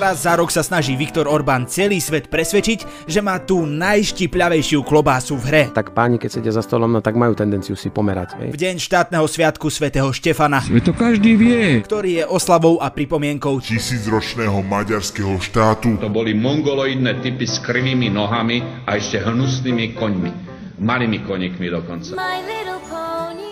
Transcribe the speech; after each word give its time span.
Raz 0.00 0.24
za 0.24 0.32
rok 0.32 0.48
sa 0.48 0.64
snaží 0.64 0.96
Viktor 0.96 1.28
Orbán 1.28 1.68
celý 1.68 2.00
svet 2.00 2.32
presvedčiť, 2.32 3.04
že 3.04 3.20
má 3.20 3.36
tú 3.36 3.68
najštipľavejšiu 3.68 4.80
klobásu 4.80 5.36
v 5.36 5.44
hre. 5.44 5.64
Tak 5.76 5.92
páni, 5.92 6.16
keď 6.16 6.40
sedia 6.40 6.56
za 6.56 6.64
stolom, 6.64 6.88
no 6.88 7.04
tak 7.04 7.20
majú 7.20 7.36
tendenciu 7.36 7.76
si 7.76 7.92
pomerať. 7.92 8.32
Hej. 8.40 8.48
V 8.48 8.58
deň 8.64 8.74
štátneho 8.80 9.28
sviatku 9.28 9.68
svätého 9.68 10.08
Štefana, 10.08 10.64
Veď 10.64 10.88
to 10.88 10.94
každý 10.96 11.36
vie. 11.36 11.84
ktorý 11.84 12.10
je 12.16 12.24
oslavou 12.24 12.80
a 12.80 12.88
pripomienkou 12.88 13.60
tisícročného 13.60 14.64
maďarského 14.64 15.36
štátu. 15.36 16.00
To 16.00 16.08
boli 16.08 16.32
mongoloidné 16.32 17.20
typy 17.20 17.44
s 17.44 17.60
krivými 17.60 18.08
nohami 18.08 18.88
a 18.88 18.96
ešte 18.96 19.20
hnusnými 19.20 20.00
koňmi. 20.00 20.32
Malými 20.80 21.28
koníkmi 21.28 21.68
dokonca. 21.68 22.16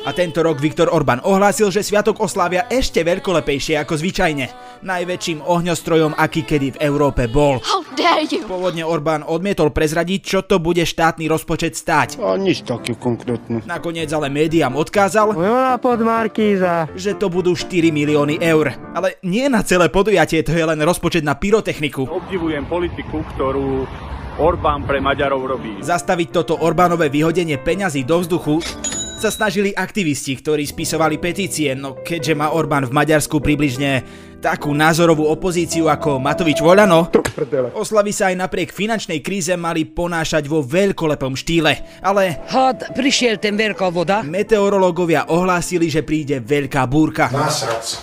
A 0.09 0.17
tento 0.17 0.41
rok 0.41 0.57
Viktor 0.57 0.89
Orbán 0.89 1.21
ohlásil, 1.21 1.69
že 1.69 1.85
sviatok 1.85 2.25
oslávia 2.25 2.65
ešte 2.73 3.05
veľkolepejšie 3.05 3.77
ako 3.77 4.01
zvyčajne. 4.01 4.49
Najväčším 4.81 5.45
ohňostrojom, 5.45 6.17
aký 6.17 6.49
kedy 6.49 6.73
v 6.73 6.81
Európe 6.81 7.29
bol. 7.29 7.61
Pôvodne 8.49 8.89
Orbán 8.89 9.21
odmietol 9.21 9.69
prezradiť, 9.69 10.21
čo 10.25 10.41
to 10.49 10.65
bude 10.65 10.81
štátny 10.81 11.29
rozpočet 11.29 11.77
stáť. 11.77 12.25
A 12.25 12.41
nič 12.41 12.65
také 12.65 12.97
konkrétne. 12.97 13.61
Nakoniec 13.69 14.09
ale 14.09 14.33
médiám 14.33 14.81
odkázal, 14.81 15.37
pod 15.77 16.01
Markíza. 16.01 16.89
že 16.97 17.13
to 17.13 17.29
budú 17.29 17.53
4 17.53 17.93
milióny 17.93 18.41
eur. 18.41 18.73
Ale 18.97 19.21
nie 19.29 19.45
na 19.53 19.61
celé 19.61 19.93
podujatie, 19.93 20.41
to 20.41 20.57
je 20.57 20.65
len 20.65 20.81
rozpočet 20.89 21.21
na 21.21 21.37
pyrotechniku. 21.37 22.09
Obdivujem 22.09 22.65
politiku, 22.65 23.21
ktorú 23.37 23.85
Orbán 24.41 24.89
pre 24.89 25.05
Maďarov 25.05 25.45
robí. 25.45 25.85
Zastaviť 25.85 26.29
toto 26.33 26.57
Orbánové 26.65 27.13
vyhodenie 27.13 27.61
peňazí 27.61 28.09
do 28.09 28.25
vzduchu 28.25 28.65
sa 29.19 29.35
snažili 29.35 29.75
aktivisti, 29.75 30.39
ktorí 30.39 30.63
spisovali 30.63 31.19
petície, 31.19 31.75
no 31.75 31.99
keďže 31.99 32.39
má 32.39 32.55
Orbán 32.55 32.87
v 32.87 32.95
Maďarsku 32.95 33.43
približne 33.43 34.07
takú 34.39 34.71
názorovú 34.71 35.27
opozíciu 35.27 35.91
ako 35.91 36.23
Matovič 36.23 36.63
Voľano, 36.63 37.11
oslavy 37.75 38.15
sa 38.15 38.31
aj 38.31 38.39
napriek 38.39 38.71
finančnej 38.71 39.19
kríze 39.19 39.51
mali 39.59 39.83
ponášať 39.83 40.47
vo 40.47 40.63
veľkolepom 40.63 41.35
štýle, 41.35 42.03
ale 42.07 42.39
Had 42.47 42.95
prišiel 42.95 43.43
ten 43.43 43.59
veľká 43.59 43.91
voda. 43.91 44.23
meteorológovia 44.23 45.27
ohlásili, 45.27 45.91
že 45.91 46.07
príde 46.07 46.39
veľká 46.39 46.87
búrka. 46.87 47.27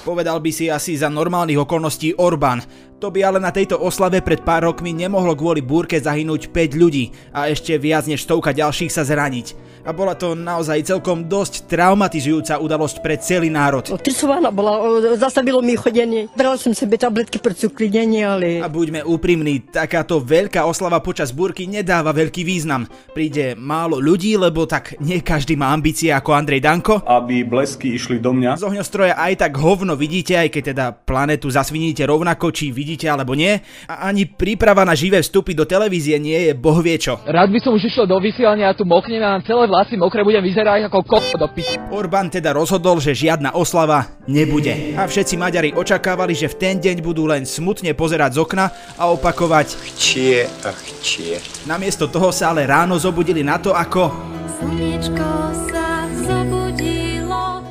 Povedal 0.03 0.43
by 0.43 0.51
si 0.51 0.67
asi 0.67 0.99
za 0.99 1.07
normálnych 1.07 1.63
okolností 1.63 2.19
Orbán. 2.19 2.59
To 2.95 3.11
by 3.11 3.27
ale 3.27 3.43
na 3.43 3.51
tejto 3.51 3.75
oslave 3.75 4.23
pred 4.23 4.39
pár 4.39 4.71
rokmi 4.71 4.95
nemohlo 4.95 5.35
kvôli 5.35 5.59
búrke 5.59 5.99
zahynúť 5.99 6.47
5 6.47 6.79
ľudí 6.79 7.11
a 7.35 7.51
ešte 7.51 7.75
viac 7.75 8.07
než 8.07 8.23
stovka 8.23 8.55
ďalších 8.55 8.87
sa 8.87 9.03
zraniť. 9.03 9.67
A 9.85 9.93
bola 9.93 10.17
to 10.17 10.33
naozaj 10.33 10.81
celkom 10.81 11.29
dosť 11.29 11.69
traumatizujúca 11.69 12.57
udalosť 12.57 13.05
pre 13.05 13.21
celý 13.21 13.53
národ. 13.53 13.85
Otrsovaná 13.93 14.49
bola, 14.49 14.81
zastavilo 15.13 15.61
mi 15.61 15.77
chodenie. 15.77 16.25
Brala 16.33 16.57
som 16.57 16.73
sebe 16.73 16.97
tabletky 16.97 17.37
pre 17.37 17.53
cuklidenie, 17.53 18.25
ale... 18.25 18.65
A 18.65 18.71
buďme 18.71 19.05
úprimní, 19.05 19.61
takáto 19.69 20.17
veľká 20.17 20.65
oslava 20.65 20.97
počas 21.05 21.29
búrky 21.29 21.69
nedáva 21.69 22.15
veľký 22.17 22.41
význam. 22.41 22.89
Príde 23.13 23.53
málo 23.53 24.01
ľudí, 24.01 24.33
lebo 24.39 24.65
tak 24.65 24.97
nie 25.03 25.21
každý 25.21 25.53
má 25.53 25.69
ambície 25.69 26.09
ako 26.09 26.33
Andrej 26.33 26.65
Danko. 26.65 27.05
Aby 27.05 27.45
blesky 27.45 27.93
išli 27.93 28.17
do 28.17 28.33
mňa. 28.33 28.57
Z 28.57 28.65
ohňostroja 28.65 29.13
aj 29.21 29.45
tak 29.45 29.53
hovno 29.53 29.93
vidíte, 29.93 30.33
aj 30.33 30.49
keď 30.49 30.63
teda 30.73 30.85
planetu 31.05 31.53
zasviníte 31.53 32.01
rovnako, 32.09 32.49
či 32.49 32.73
vidíte 32.73 32.84
alebo 33.09 33.33
nie. 33.33 33.57
A 33.89 34.09
ani 34.09 34.29
príprava 34.29 34.85
na 34.85 34.93
živé 34.93 35.19
vstupy 35.25 35.57
do 35.57 35.65
televízie 35.65 36.21
nie 36.21 36.49
je 36.49 36.53
bohvie 36.53 37.01
čo. 37.01 37.17
Rád 37.25 37.49
by 37.49 37.59
som 37.61 37.73
už 37.73 37.89
išiel 37.89 38.05
do 38.05 38.21
vysielania 38.21 38.71
a 38.71 38.77
tu 38.77 38.85
moknem 38.85 39.19
a 39.25 39.37
mám 39.37 39.43
celé 39.43 39.65
vlasy 39.65 39.97
mokré, 39.97 40.21
budem 40.21 40.45
vyzerať 40.45 40.87
ako 40.87 40.99
koko 41.03 41.35
do 41.41 41.47
piči. 41.49 41.81
Orbán 41.89 42.29
teda 42.29 42.53
rozhodol, 42.53 43.01
že 43.01 43.17
žiadna 43.17 43.57
oslava 43.57 44.13
nebude. 44.29 44.93
A 44.93 45.09
všetci 45.09 45.35
Maďari 45.39 45.73
očakávali, 45.73 46.37
že 46.37 46.51
v 46.51 46.59
ten 46.61 46.75
deň 46.77 47.01
budú 47.01 47.25
len 47.25 47.43
smutne 47.43 47.97
pozerať 47.97 48.37
z 48.37 48.39
okna 48.45 48.65
a 48.99 49.09
opakovať 49.09 49.67
Chcie 49.75 50.45
a 50.45 50.71
chcie. 50.71 51.41
Namiesto 51.65 52.05
toho 52.05 52.29
sa 52.29 52.53
ale 52.53 52.69
ráno 52.69 52.97
zobudili 52.99 53.41
na 53.41 53.57
to, 53.57 53.73
ako 53.73 54.11
Slniečko. 54.59 55.74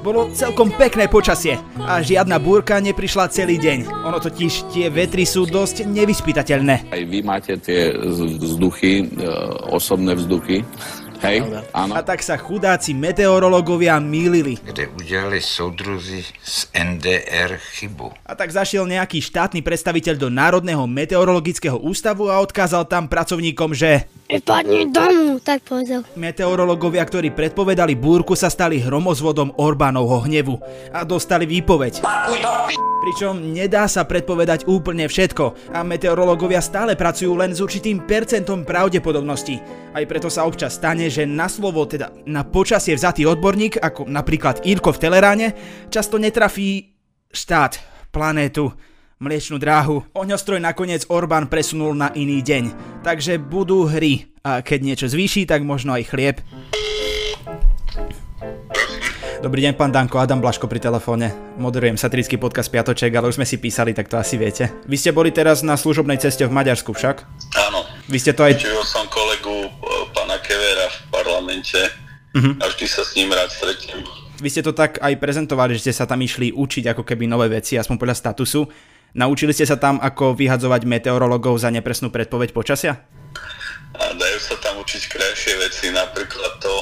Bolo 0.05 0.29
celkom 0.37 0.69
pekné 0.69 1.09
počasie 1.09 1.57
a 1.81 2.05
žiadna 2.05 2.37
búrka 2.37 2.77
neprišla 2.77 3.33
celý 3.33 3.57
deň. 3.57 4.05
Ono 4.05 4.21
totiž 4.21 4.69
tie 4.69 4.93
vetry 4.93 5.25
sú 5.25 5.49
dosť 5.49 5.89
nevyspytateľné. 5.89 6.93
Aj 6.93 7.03
vy 7.09 7.25
máte 7.25 7.57
tie 7.57 7.97
vzduchy, 7.97 9.09
e, 9.09 9.25
osobné 9.73 10.13
vzduchy. 10.13 10.61
Hej, 11.25 11.41
áno. 11.73 11.97
A 11.97 12.05
tak 12.05 12.21
sa 12.21 12.37
chudáci 12.37 12.93
meteorológovia 12.93 13.97
mýlili. 13.97 14.61
kde 14.61 14.93
udělali 14.93 15.41
soudruzi 15.41 16.21
z 16.45 16.69
NDR 16.77 17.57
chybu. 17.57 18.13
A 18.29 18.37
tak 18.37 18.53
zašiel 18.53 18.85
nejaký 18.85 19.25
štátny 19.25 19.65
predstaviteľ 19.65 20.21
do 20.21 20.29
Národného 20.29 20.85
meteorologického 20.85 21.81
ústavu 21.81 22.29
a 22.29 22.45
odkázal 22.45 22.85
tam 22.85 23.09
pracovníkom, 23.09 23.73
že 23.73 24.05
Vypadni 24.25 24.89
domu, 24.89 25.37
tak 25.37 25.69
povedal. 25.69 26.01
meteorológovia, 26.17 27.05
ktorí 27.05 27.37
predpovedali 27.37 27.93
búrku, 27.93 28.33
sa 28.33 28.49
stali 28.49 28.81
hromozvodom 28.81 29.53
Orbánovho 29.61 30.25
hnevu 30.25 30.57
a 30.97 31.05
dostali 31.05 31.45
výpoveď. 31.45 32.01
Pričom 33.05 33.53
nedá 33.53 33.85
sa 33.85 34.09
predpovedať 34.09 34.65
úplne 34.65 35.05
všetko 35.05 35.77
a 35.77 35.85
meteorológovia 35.85 36.65
stále 36.65 36.97
pracujú 36.97 37.37
len 37.37 37.53
s 37.53 37.61
určitým 37.61 38.09
percentom 38.09 38.65
pravdepodobnosti. 38.65 39.61
Aj 39.93 40.01
preto 40.09 40.33
sa 40.33 40.49
občas 40.49 40.81
stane, 40.81 41.13
že 41.13 41.29
na 41.29 41.45
slovo, 41.45 41.85
teda 41.85 42.09
na 42.25 42.49
počasie 42.49 42.97
vzatý 42.97 43.29
odborník, 43.29 43.77
ako 43.77 44.09
napríklad 44.09 44.65
Írko 44.65 44.97
v 44.97 45.03
Teleráne, 45.05 45.49
často 45.93 46.17
netrafí 46.17 46.97
štát, 47.29 47.77
planétu, 48.09 48.73
mliečnú 49.19 49.57
dráhu. 49.57 50.03
Ohňostroj 50.13 50.59
nakoniec 50.59 51.07
Orbán 51.07 51.47
presunul 51.47 51.95
na 51.95 52.11
iný 52.13 52.41
deň. 52.41 52.65
Takže 53.01 53.39
budú 53.39 53.87
hry. 53.87 54.27
A 54.41 54.61
keď 54.61 54.79
niečo 54.83 55.07
zvýši, 55.07 55.45
tak 55.45 55.63
možno 55.63 55.93
aj 55.93 56.05
chlieb. 56.07 56.37
Dobrý 59.39 59.61
deň, 59.61 59.77
pán 59.77 59.93
Danko, 59.93 60.17
Adam 60.17 60.41
Blaško 60.41 60.65
pri 60.65 60.81
telefóne. 60.81 61.29
Moderujem 61.55 61.95
satirický 61.95 62.41
podcast 62.41 62.73
Piatoček, 62.73 63.13
ale 63.13 63.29
už 63.29 63.37
sme 63.37 63.45
si 63.45 63.61
písali, 63.61 63.93
tak 63.93 64.09
to 64.09 64.17
asi 64.17 64.41
viete. 64.41 64.73
Vy 64.85 64.97
ste 64.97 65.13
boli 65.13 65.29
teraz 65.29 65.61
na 65.61 65.77
služobnej 65.77 66.17
ceste 66.17 66.49
v 66.49 66.51
Maďarsku 66.51 66.91
však? 66.91 67.17
Áno, 67.61 67.85
Vy 68.09 68.19
ste 68.19 68.33
to 68.33 68.41
aj... 68.41 68.57
čutil 68.57 68.81
som 68.83 69.05
kolegu 69.05 69.65
e, 69.65 69.71
pána 70.11 70.41
Kevera 70.41 70.89
v 70.89 70.97
parlamente 71.11 71.81
Mhm. 72.35 72.59
a 72.59 72.67
vždy 72.67 72.87
sa 72.89 73.07
s 73.07 73.15
ním 73.15 73.31
rád 73.31 73.47
stretnem. 73.47 74.03
Vy 74.43 74.49
ste 74.51 74.59
to 74.61 74.75
tak 74.75 74.99
aj 74.99 75.15
prezentovali, 75.15 75.79
že 75.79 75.87
ste 75.87 75.95
sa 75.95 76.03
tam 76.03 76.19
išli 76.19 76.51
učiť 76.51 76.91
ako 76.91 77.07
keby 77.07 77.31
nové 77.31 77.47
veci, 77.47 77.79
aspoň 77.79 77.95
podľa 77.95 78.17
statusu. 78.19 78.67
Naučili 79.15 79.55
ste 79.55 79.63
sa 79.63 79.79
tam, 79.79 80.03
ako 80.03 80.35
vyhadzovať 80.35 80.91
meteorologov 80.91 81.55
za 81.63 81.71
nepresnú 81.71 82.11
predpoveď 82.11 82.51
počasia? 82.51 83.07
A 83.95 84.11
dajú 84.11 84.39
sa 84.43 84.59
tam 84.59 84.83
učiť 84.83 85.03
krajšie 85.07 85.55
veci, 85.63 85.95
napríklad 85.95 86.59
to, 86.59 86.75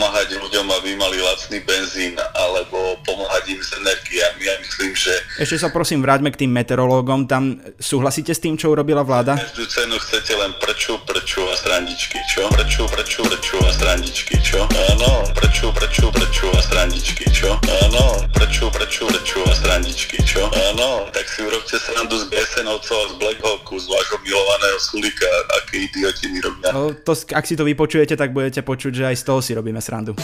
pomáhať 0.00 0.40
ľuďom, 0.40 0.64
aby 0.80 0.96
mali 0.96 1.20
lacný 1.20 1.60
benzín, 1.60 2.16
alebo 2.32 2.96
pomáhať 3.04 3.52
im 3.52 3.60
s 3.60 3.76
energiami. 3.76 4.48
Ja 4.48 4.56
myslím, 4.64 4.96
že 4.96 5.12
Ešte 5.36 5.60
sa 5.60 5.68
prosím 5.68 6.00
vráťme 6.00 6.32
k 6.32 6.40
tým 6.40 6.56
meteorológom. 6.56 7.28
Tam 7.28 7.60
súhlasíte 7.76 8.32
s 8.32 8.40
tým, 8.40 8.56
čo 8.56 8.72
urobila 8.72 9.04
vláda? 9.04 9.36
každú 9.36 9.68
cenu 9.68 10.00
chcete 10.00 10.32
len 10.40 10.56
prču, 10.56 10.96
prču 11.04 11.44
a 11.44 11.52
srandičky, 11.52 12.16
čo? 12.32 12.48
Prču, 12.48 12.88
prču, 12.88 13.20
prču 13.28 13.60
a 13.60 13.70
srandičky, 13.76 14.40
čo? 14.40 14.64
Áno, 14.64 15.28
prču, 15.36 15.68
prču, 15.68 16.08
prču 16.08 16.48
a 16.48 16.60
srandičky, 16.64 17.28
čo? 17.28 17.60
Áno, 17.84 18.24
prču, 18.32 18.72
prču, 18.72 19.04
prču 19.04 19.40
a 19.44 19.52
srandičky, 19.52 20.16
čo? 20.24 20.48
Áno, 20.72 21.12
tak 21.12 21.28
si 21.28 21.44
urobte 21.44 21.76
srandu 21.76 22.16
z 22.16 22.24
BSNovcov 22.32 22.96
a 22.96 23.06
z 23.12 23.14
Black 23.20 23.38
Hawku, 23.44 23.76
z 23.76 23.84
vášho 23.84 24.16
milovaného 24.24 24.80
Sulika, 24.80 25.28
aké 25.60 25.84
idioti 25.84 26.32
mi 26.32 26.40
robia. 26.40 26.72
No, 26.72 26.96
to, 26.96 27.12
ak 27.12 27.44
si 27.44 27.52
to 27.52 27.68
vypočujete, 27.68 28.16
tak 28.16 28.32
budete 28.32 28.64
počuť, 28.64 28.92
že 28.96 29.04
aj 29.12 29.16
z 29.20 29.24
toho 29.28 29.40
si 29.44 29.52
robíme 29.52 29.82
srandu. 29.90 30.14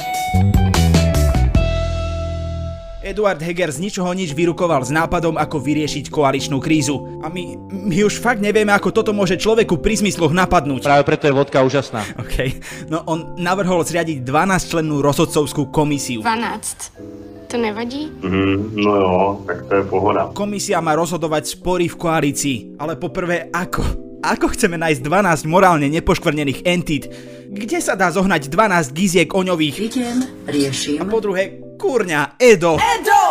Eduard 3.06 3.38
Heger 3.38 3.70
z 3.70 3.78
ničoho 3.78 4.10
nič 4.18 4.34
vyrukoval 4.34 4.82
s 4.82 4.90
nápadom, 4.90 5.38
ako 5.38 5.62
vyriešiť 5.62 6.10
koaličnú 6.10 6.58
krízu. 6.58 7.22
A 7.22 7.30
my, 7.30 7.54
my 7.70 8.02
už 8.02 8.18
fakt 8.18 8.42
nevieme, 8.42 8.74
ako 8.74 8.90
toto 8.90 9.14
môže 9.14 9.38
človeku 9.38 9.78
pri 9.78 10.02
zmysloch 10.02 10.34
napadnúť. 10.34 10.82
Práve 10.82 11.06
preto 11.06 11.30
je 11.30 11.34
vodka 11.34 11.62
úžasná. 11.62 12.02
OK. 12.18 12.58
No 12.90 13.06
on 13.06 13.38
navrhol 13.38 13.86
zriadiť 13.86 14.26
12-člennú 14.26 14.98
rozhodcovskú 15.06 15.70
komisiu. 15.70 16.26
12. 16.26 17.46
To 17.46 17.56
nevadí? 17.62 18.10
Mm, 18.26 18.74
no 18.74 18.90
jo, 18.98 19.14
tak 19.46 19.70
to 19.70 19.72
je 19.78 19.84
pohoda. 19.86 20.34
Komisia 20.34 20.82
má 20.82 20.98
rozhodovať 20.98 21.54
spory 21.54 21.86
v 21.86 21.94
koalícii. 21.94 22.58
Ale 22.74 22.98
poprvé, 22.98 23.54
ako? 23.54 24.05
Ako 24.26 24.50
chceme 24.50 24.74
nájsť 24.74 25.06
12 25.06 25.46
morálne 25.46 25.86
nepoškvrnených 25.86 26.66
entít? 26.66 27.06
Kde 27.46 27.78
sa 27.78 27.94
dá 27.94 28.10
zohnať 28.10 28.50
12 28.50 28.90
giziek 28.90 29.30
oňových? 29.30 29.76
Idem, 29.78 30.18
riešim. 30.50 30.98
A 30.98 31.06
po 31.06 31.22
druhé, 31.22 31.62
kurňa, 31.78 32.34
Edo! 32.34 32.74
Edo! 32.74 33.22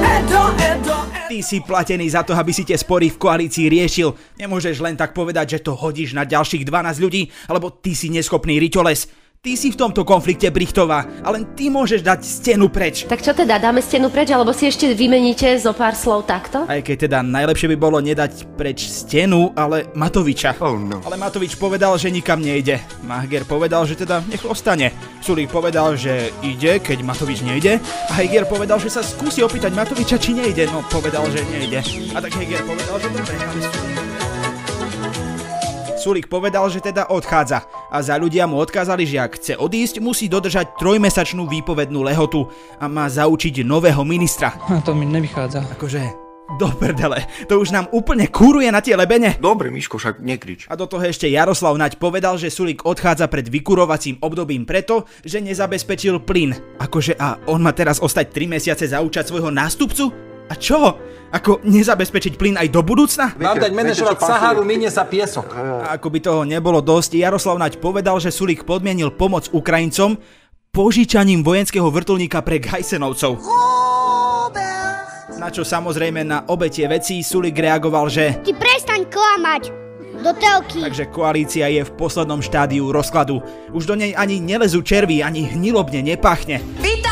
Edo, 0.00 0.42
Edo, 0.56 0.96
Ty 1.28 1.38
si 1.44 1.60
platený 1.60 2.08
za 2.08 2.24
to, 2.24 2.32
aby 2.32 2.56
si 2.56 2.64
tie 2.64 2.80
spory 2.80 3.12
v 3.12 3.20
koalícii 3.20 3.68
riešil. 3.68 4.40
Nemôžeš 4.40 4.80
len 4.80 4.96
tak 4.96 5.12
povedať, 5.12 5.60
že 5.60 5.68
to 5.68 5.76
hodíš 5.76 6.16
na 6.16 6.24
ďalších 6.24 6.64
12 6.64 7.04
ľudí, 7.04 7.28
alebo 7.52 7.68
ty 7.76 7.92
si 7.92 8.08
neschopný 8.08 8.56
riťoles. 8.56 9.19
Ty 9.40 9.56
si 9.56 9.72
v 9.72 9.80
tomto 9.80 10.04
konflikte 10.04 10.52
Brichtová 10.52 11.08
a 11.24 11.32
len 11.32 11.56
ty 11.56 11.72
môžeš 11.72 12.04
dať 12.04 12.20
stenu 12.28 12.68
preč. 12.68 13.08
Tak 13.08 13.24
čo 13.24 13.32
teda, 13.32 13.56
dáme 13.56 13.80
stenu 13.80 14.12
preč, 14.12 14.28
alebo 14.28 14.52
si 14.52 14.68
ešte 14.68 14.92
vymeníte 14.92 15.48
zo 15.56 15.72
pár 15.72 15.96
slov 15.96 16.28
takto? 16.28 16.68
Aj 16.68 16.76
keď 16.84 17.08
teda 17.08 17.18
najlepšie 17.24 17.72
by 17.72 17.76
bolo 17.80 18.04
nedať 18.04 18.44
preč 18.60 18.84
stenu, 18.84 19.48
ale 19.56 19.88
Matoviča. 19.96 20.60
Oh 20.60 20.76
no. 20.76 21.00
Ale 21.08 21.16
Matovič 21.16 21.56
povedal, 21.56 21.96
že 21.96 22.12
nikam 22.12 22.44
nejde. 22.44 22.84
Mahger 23.00 23.48
povedal, 23.48 23.88
že 23.88 23.96
teda 23.96 24.20
nech 24.28 24.44
ostane. 24.44 24.92
Sulík 25.24 25.48
povedal, 25.48 25.96
že 25.96 26.36
ide, 26.44 26.76
keď 26.76 27.00
Matovič 27.00 27.40
nejde. 27.40 27.80
A 28.12 28.20
Heger 28.20 28.44
povedal, 28.44 28.76
že 28.76 28.92
sa 28.92 29.00
skúsi 29.00 29.40
opýtať 29.40 29.72
Matoviča, 29.72 30.20
či 30.20 30.36
nejde. 30.36 30.68
No 30.68 30.84
povedal, 30.92 31.24
že 31.32 31.40
nejde. 31.48 31.80
A 32.12 32.20
tak 32.20 32.36
Heger 32.36 32.60
povedal, 32.68 32.96
že 33.00 33.08
dobre, 33.08 33.34
ale 33.40 33.60
Sulík 33.64 33.99
povedal, 36.28 36.64
že 36.72 36.80
teda 36.80 37.12
odchádza 37.12 37.68
a 37.92 37.98
za 38.00 38.16
ľudia 38.16 38.48
mu 38.48 38.56
odkázali, 38.60 39.04
že 39.04 39.20
ak 39.20 39.36
chce 39.36 39.54
odísť, 39.60 40.00
musí 40.00 40.28
dodržať 40.30 40.80
trojmesačnú 40.80 41.44
výpovednú 41.44 42.00
lehotu 42.04 42.48
a 42.80 42.88
má 42.88 43.08
zaučiť 43.08 43.60
nového 43.66 44.00
ministra. 44.06 44.56
A 44.68 44.80
to 44.80 44.96
mi 44.96 45.04
nevychádza. 45.04 45.66
Akože, 45.76 46.02
do 46.58 46.66
prdele, 46.74 47.22
to 47.46 47.60
už 47.60 47.70
nám 47.70 47.86
úplne 47.94 48.26
kúruje 48.26 48.66
na 48.72 48.82
tie 48.82 48.98
lebene. 48.98 49.38
Dobre, 49.38 49.70
Miško, 49.70 50.00
však 50.00 50.18
nekrič. 50.18 50.66
A 50.66 50.74
do 50.74 50.88
toho 50.88 51.04
ešte 51.04 51.30
Jaroslav 51.30 51.76
Naď 51.78 52.00
povedal, 52.00 52.40
že 52.40 52.50
Sulík 52.50 52.82
odchádza 52.82 53.30
pred 53.30 53.46
vykurovacím 53.46 54.18
obdobím 54.24 54.66
preto, 54.66 55.06
že 55.22 55.38
nezabezpečil 55.38 56.24
plyn. 56.24 56.56
Akože 56.80 57.14
a 57.20 57.38
on 57.46 57.62
má 57.62 57.70
teraz 57.70 58.02
ostať 58.02 58.34
3 58.34 58.56
mesiace 58.56 58.84
zaučať 58.90 59.30
svojho 59.30 59.52
nástupcu? 59.54 60.29
A 60.50 60.58
čo? 60.58 60.98
Ako 61.30 61.62
nezabezpečiť 61.62 62.34
plyn 62.34 62.58
aj 62.58 62.74
do 62.74 62.82
budúcna? 62.82 63.30
Mám 63.38 63.62
dať 63.62 63.70
manažovať 63.70 64.18
Saharu, 64.18 64.66
minie 64.66 64.90
sa 64.90 65.06
piesok. 65.06 65.46
A 65.54 65.94
ako 65.94 66.10
by 66.10 66.18
toho 66.18 66.42
nebolo 66.42 66.82
dosť, 66.82 67.22
Jaroslav 67.22 67.54
Naď 67.54 67.78
povedal, 67.78 68.18
že 68.18 68.34
Sulík 68.34 68.66
podmienil 68.66 69.14
pomoc 69.14 69.46
Ukrajincom 69.54 70.18
požičaním 70.74 71.46
vojenského 71.46 71.86
vrtulníka 71.86 72.42
pre 72.42 72.58
Gajsenovcov. 72.58 73.46
Na 75.38 75.48
čo 75.54 75.62
samozrejme 75.62 76.26
na 76.26 76.44
obe 76.50 76.66
tie 76.66 76.90
veci 76.90 77.22
Sulík 77.22 77.54
reagoval, 77.54 78.10
že 78.10 78.42
Ty 78.42 78.52
prestaň 78.58 79.06
klamať. 79.06 79.62
Do 80.20 80.36
telky. 80.36 80.84
takže 80.84 81.08
koalícia 81.08 81.64
je 81.72 81.80
v 81.80 81.94
poslednom 81.96 82.44
štádiu 82.44 82.92
rozkladu. 82.92 83.40
Už 83.72 83.88
do 83.88 83.96
nej 83.96 84.12
ani 84.12 84.36
nelezú 84.36 84.84
červy, 84.84 85.24
ani 85.24 85.48
hnilobne 85.48 86.04
nepachne. 86.04 86.60
Ťa, 86.76 87.09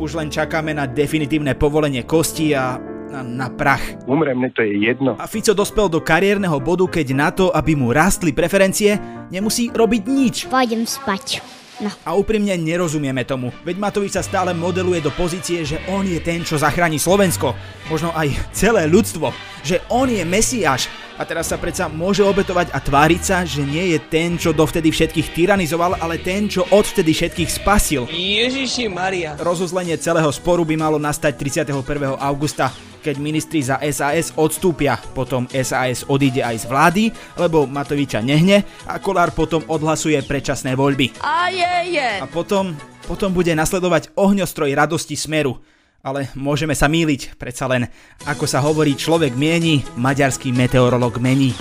Už 0.00 0.16
len 0.16 0.32
čakáme 0.32 0.72
na 0.72 0.88
definitívne 0.88 1.54
povolenie 1.54 2.06
kosti 2.08 2.54
a 2.56 2.80
na, 3.10 3.20
na 3.26 3.48
prach. 3.50 3.82
Umrem, 4.06 4.38
mne 4.38 4.50
to 4.54 4.62
je 4.62 4.86
jedno. 4.86 5.18
A 5.18 5.26
Fico 5.26 5.50
dospel 5.52 5.90
do 5.90 5.98
kariérneho 5.98 6.56
bodu, 6.62 6.86
keď 6.86 7.06
na 7.12 7.28
to, 7.34 7.50
aby 7.50 7.74
mu 7.74 7.90
rastli 7.90 8.30
preferencie, 8.30 8.96
nemusí 9.34 9.68
robiť 9.68 10.02
nič. 10.06 10.36
Pôjdem 10.46 10.86
spať. 10.86 11.42
No. 11.80 11.88
A 12.04 12.12
úprimne 12.12 12.52
nerozumieme 12.60 13.24
tomu, 13.24 13.48
veď 13.64 13.80
Matovič 13.80 14.12
sa 14.12 14.20
stále 14.20 14.52
modeluje 14.52 15.00
do 15.00 15.08
pozície, 15.16 15.64
že 15.64 15.80
on 15.88 16.04
je 16.04 16.20
ten, 16.20 16.44
čo 16.44 16.60
zachráni 16.60 17.00
Slovensko, 17.00 17.56
možno 17.88 18.12
aj 18.12 18.52
celé 18.52 18.84
ľudstvo, 18.84 19.32
že 19.64 19.80
on 19.88 20.12
je 20.12 20.20
mesiáš 20.20 20.92
a 21.20 21.22
teraz 21.28 21.52
sa 21.52 21.60
predsa 21.60 21.84
môže 21.84 22.24
obetovať 22.24 22.72
a 22.72 22.80
tváriť 22.80 23.20
sa, 23.20 23.44
že 23.44 23.60
nie 23.60 23.92
je 23.92 24.00
ten, 24.00 24.40
čo 24.40 24.56
dovtedy 24.56 24.88
všetkých 24.88 25.36
tyranizoval, 25.36 26.00
ale 26.00 26.16
ten, 26.16 26.48
čo 26.48 26.64
odvtedy 26.72 27.12
všetkých 27.12 27.50
spasil. 27.52 28.08
Ježiši 28.08 28.88
Maria. 28.88 29.36
Rozuzlenie 29.36 30.00
celého 30.00 30.32
sporu 30.32 30.64
by 30.64 30.80
malo 30.80 30.96
nastať 30.96 31.36
31. 31.36 32.16
augusta, 32.16 32.72
keď 33.04 33.20
ministri 33.20 33.60
za 33.60 33.76
SAS 33.92 34.32
odstúpia, 34.32 34.96
potom 35.12 35.44
SAS 35.52 36.08
odíde 36.08 36.40
aj 36.40 36.56
z 36.56 36.66
vlády, 36.72 37.04
lebo 37.36 37.68
Matoviča 37.68 38.24
nehne 38.24 38.64
a 38.88 38.96
Kolár 38.96 39.36
potom 39.36 39.60
odhlasuje 39.68 40.16
predčasné 40.24 40.72
voľby. 40.72 41.20
A 41.20 41.52
je, 41.52 42.00
je. 42.00 42.10
A 42.16 42.24
potom, 42.24 42.72
potom 43.04 43.28
bude 43.28 43.52
nasledovať 43.52 44.16
ohňostroj 44.16 44.72
radosti 44.72 45.20
smeru. 45.20 45.60
Ale 46.00 46.32
môžeme 46.32 46.72
sa 46.72 46.88
míliť, 46.88 47.36
predsa 47.36 47.68
len, 47.68 47.84
ako 48.24 48.48
sa 48.48 48.64
hovorí, 48.64 48.96
človek 48.96 49.36
mieni, 49.36 49.84
maďarský 50.00 50.48
meteorolog 50.48 51.20
mení. 51.20 51.52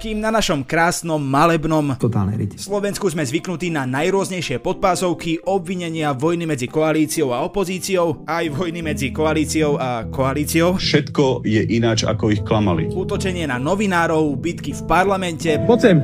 Kým 0.00 0.16
na 0.16 0.32
našom 0.32 0.64
krásnom, 0.64 1.20
malebnom. 1.20 1.92
Slovensku 2.56 3.08
sme 3.12 3.20
zvyknutí 3.20 3.68
na 3.68 3.84
najrôznejšie 3.84 4.56
podpásovky, 4.60 5.44
obvinenia 5.44 6.16
vojny 6.16 6.48
medzi 6.48 6.68
koalíciou 6.68 7.36
a 7.36 7.44
opozíciou, 7.44 8.24
aj 8.24 8.48
vojny 8.48 8.80
medzi 8.80 9.12
koalíciou 9.12 9.76
a 9.76 10.08
koalíciou, 10.08 10.80
Všetko 10.80 11.44
je 11.44 11.60
ináč, 11.76 12.08
ako 12.08 12.32
ich 12.32 12.40
klamali. 12.44 12.88
útočenie 12.88 13.44
na 13.44 13.60
novinárov, 13.60 14.40
bitky 14.40 14.72
v 14.72 14.82
parlamente, 14.88 15.56
Poď 15.68 15.78
sem, 15.80 15.96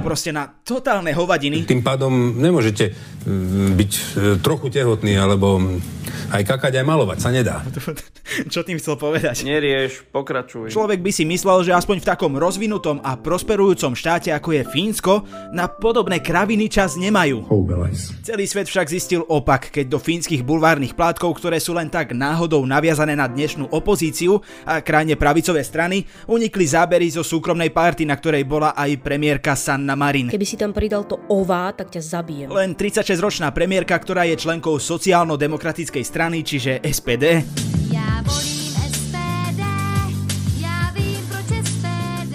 proste 0.00 0.30
na 0.32 0.48
totálne 0.48 1.12
hovadiny. 1.12 1.66
Tým 1.66 1.84
pádom 1.84 2.38
nemôžete 2.38 2.94
byť 3.74 3.92
e, 3.92 4.02
trochu 4.40 4.72
tehotný, 4.72 5.20
alebo 5.20 5.60
aj 6.28 6.42
kakať, 6.44 6.80
aj 6.80 6.84
malovať 6.84 7.18
sa 7.20 7.30
nedá. 7.32 7.56
Čo 8.52 8.60
tým 8.60 8.76
chcel 8.76 9.00
povedať? 9.00 9.44
Nerieš, 9.44 10.04
pokračuj. 10.12 10.68
Človek 10.68 11.00
by 11.00 11.10
si 11.12 11.24
myslel, 11.24 11.64
že 11.64 11.72
aspoň 11.72 12.04
v 12.04 12.08
takom 12.08 12.32
rozvinutom 12.36 13.00
a 13.00 13.16
prosperujúcom 13.16 13.96
štáte 13.96 14.28
ako 14.32 14.52
je 14.52 14.62
Fínsko, 14.68 15.14
na 15.56 15.68
podobné 15.68 16.20
kraviny 16.20 16.68
čas 16.68 17.00
nemajú. 17.00 17.48
Celý 18.24 18.44
svet 18.44 18.68
však 18.68 18.92
zistil 18.92 19.24
opak, 19.24 19.72
keď 19.72 19.96
do 19.96 19.98
fínskych 20.00 20.44
bulvárnych 20.44 20.92
plátkov, 20.92 21.40
ktoré 21.40 21.56
sú 21.56 21.72
len 21.72 21.88
tak 21.88 22.12
náhodou 22.12 22.60
naviazané 22.68 23.16
na 23.16 23.24
dnešnú 23.24 23.72
opozíciu 23.72 24.40
a 24.68 24.84
krajne 24.84 25.16
pravicové 25.16 25.64
strany, 25.64 26.04
unikli 26.28 26.68
zábery 26.68 27.08
zo 27.08 27.24
súkromnej 27.24 27.72
party, 27.72 28.04
na 28.04 28.16
ktorej 28.16 28.44
bola 28.44 28.76
aj 28.76 29.00
premiérka 29.00 29.56
Sanna 29.58 29.98
Marin. 29.98 30.30
Keby 30.30 30.46
si 30.46 30.54
tam 30.54 30.70
pridal 30.70 31.02
to 31.02 31.18
ová, 31.26 31.74
tak 31.74 31.90
ťa 31.90 32.00
zabijem. 32.00 32.48
Len 32.48 32.78
36-ročná 32.78 33.50
premiérka, 33.50 33.98
ktorá 33.98 34.22
je 34.24 34.38
členkou 34.38 34.78
sociálno-demokratickej 34.78 36.04
strany, 36.06 36.46
čiže 36.46 36.78
SPD, 36.86 37.42
Ja 37.90 38.22
volím 38.22 38.72
SPD. 38.78 39.60
Ja 40.62 40.94
vím, 40.94 41.18
proč 41.26 41.48
SPD. 41.58 42.34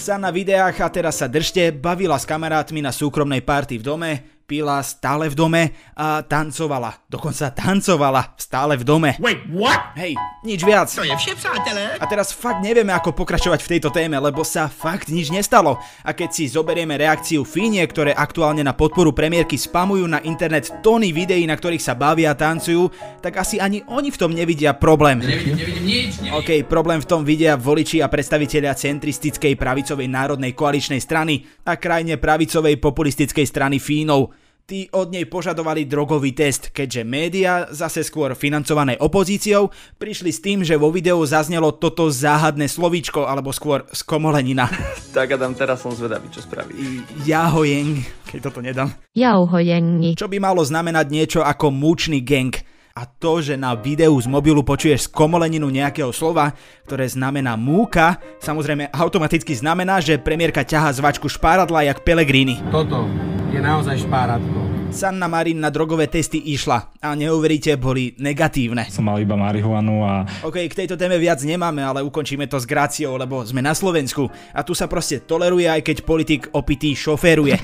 sa 0.00 0.16
na 0.16 0.32
videách 0.32 0.80
a 0.80 0.88
teraz 0.88 1.20
sa 1.20 1.28
držte, 1.28 1.76
bavila 1.76 2.16
s 2.16 2.24
kamarátmi 2.24 2.80
na 2.80 2.94
súkromnej 2.94 3.44
party 3.44 3.76
v 3.76 3.84
dome, 3.84 4.10
pila 4.46 4.78
stále 4.86 5.26
v 5.26 5.34
dome 5.34 5.62
a 5.98 6.22
tancovala. 6.22 7.02
Dokonca 7.10 7.50
tancovala 7.50 8.38
stále 8.38 8.78
v 8.78 8.86
dome. 8.86 9.10
Wait, 9.18 9.42
what? 9.50 9.98
Hej, 9.98 10.14
nič 10.46 10.62
viac. 10.62 10.86
To 10.94 11.02
je 11.02 11.10
vše, 11.18 11.34
přátelé. 11.34 11.98
A 11.98 12.06
teraz 12.06 12.30
fakt 12.30 12.62
nevieme, 12.62 12.94
ako 12.94 13.10
pokračovať 13.10 13.58
v 13.66 13.70
tejto 13.76 13.90
téme, 13.90 14.14
lebo 14.22 14.46
sa 14.46 14.70
fakt 14.70 15.10
nič 15.10 15.34
nestalo. 15.34 15.82
A 16.06 16.14
keď 16.14 16.30
si 16.30 16.46
zoberieme 16.46 16.94
reakciu 16.94 17.42
Fínie, 17.42 17.82
ktoré 17.90 18.14
aktuálne 18.14 18.62
na 18.62 18.70
podporu 18.70 19.10
premiérky 19.10 19.58
spamujú 19.58 20.06
na 20.06 20.22
internet 20.22 20.70
tóny 20.78 21.10
videí, 21.10 21.42
na 21.42 21.58
ktorých 21.58 21.82
sa 21.82 21.98
bavia 21.98 22.30
a 22.30 22.38
tancujú, 22.38 22.86
tak 23.18 23.42
asi 23.42 23.58
ani 23.58 23.82
oni 23.90 24.14
v 24.14 24.20
tom 24.20 24.30
nevidia 24.30 24.70
problém. 24.78 25.18
Nevidím, 25.18 25.58
nevidím 25.58 25.84
nič. 25.84 26.22
Nevidím. 26.22 26.38
OK, 26.38 26.50
problém 26.70 27.02
v 27.02 27.08
tom 27.10 27.26
vidia 27.26 27.58
voliči 27.58 27.98
a 27.98 28.06
predstavitelia 28.06 28.78
centristickej 28.78 29.58
pravicovej 29.58 30.06
národnej 30.06 30.54
koaličnej 30.54 31.02
strany 31.02 31.42
a 31.66 31.74
krajne 31.74 32.20
pravicovej 32.20 32.78
populistickej 32.78 33.46
strany 33.48 33.82
Fínov. 33.82 34.35
Tí 34.66 34.90
od 34.90 35.14
nej 35.14 35.22
požadovali 35.30 35.86
drogový 35.86 36.34
test, 36.34 36.74
keďže 36.74 37.06
média, 37.06 37.70
zase 37.70 38.02
skôr 38.02 38.34
financované 38.34 38.98
opozíciou, 38.98 39.70
prišli 39.94 40.34
s 40.34 40.42
tým, 40.42 40.66
že 40.66 40.74
vo 40.74 40.90
videu 40.90 41.22
zaznelo 41.22 41.70
toto 41.70 42.10
záhadné 42.10 42.66
slovíčko, 42.66 43.30
alebo 43.30 43.54
skôr 43.54 43.86
skomolenina. 43.94 44.66
Tak 45.14 45.38
Adam, 45.38 45.54
teraz 45.54 45.86
som 45.86 45.94
zvedavý, 45.94 46.26
čo 46.34 46.42
spravíš. 46.42 46.98
Jahojeng, 47.22 48.02
keď 48.26 48.40
toto 48.42 48.58
nedám. 48.58 48.90
Jauhojenni. 49.14 50.18
Čo 50.18 50.26
by 50.26 50.42
malo 50.42 50.66
znamenať 50.66 51.06
niečo 51.14 51.40
ako 51.46 51.70
múčný 51.70 52.18
gang. 52.26 52.50
A 52.98 53.06
to, 53.06 53.38
že 53.38 53.54
na 53.54 53.78
videu 53.78 54.18
z 54.18 54.26
mobilu 54.26 54.66
počuješ 54.66 55.06
skomoleninu 55.06 55.70
nejakého 55.70 56.10
slova, 56.10 56.58
ktoré 56.90 57.06
znamená 57.06 57.54
múka, 57.54 58.18
samozrejme 58.42 58.90
automaticky 58.90 59.54
znamená, 59.54 60.02
že 60.02 60.18
premiérka 60.18 60.66
ťaha 60.66 60.90
zvačku 60.98 61.30
špáradla 61.30 61.86
jak 61.86 62.02
Pelegrini. 62.02 62.58
Toto 62.74 63.06
je 63.52 63.60
naozaj 63.62 64.02
špáratko. 64.02 64.76
Sanna 64.90 65.28
Marin 65.28 65.60
na 65.60 65.68
drogové 65.68 66.06
testy 66.06 66.38
išla 66.56 66.88
a 67.02 67.12
neuveríte, 67.12 67.74
boli 67.76 68.14
negatívne. 68.16 68.86
Som 68.88 69.10
mal 69.10 69.18
iba 69.20 69.36
marihuanu 69.36 70.06
a... 70.06 70.24
OK, 70.46 70.56
k 70.70 70.78
tejto 70.84 70.94
téme 70.96 71.18
viac 71.20 71.42
nemáme, 71.42 71.82
ale 71.82 72.00
ukončíme 72.06 72.46
to 72.48 72.56
s 72.56 72.64
gráciou, 72.64 73.18
lebo 73.18 73.42
sme 73.44 73.60
na 73.60 73.74
Slovensku 73.76 74.30
a 74.54 74.62
tu 74.64 74.72
sa 74.72 74.88
proste 74.88 75.20
toleruje, 75.20 75.68
aj 75.68 75.82
keď 75.84 75.96
politik 76.06 76.42
opitý 76.54 76.94
šoféruje. 76.96 77.58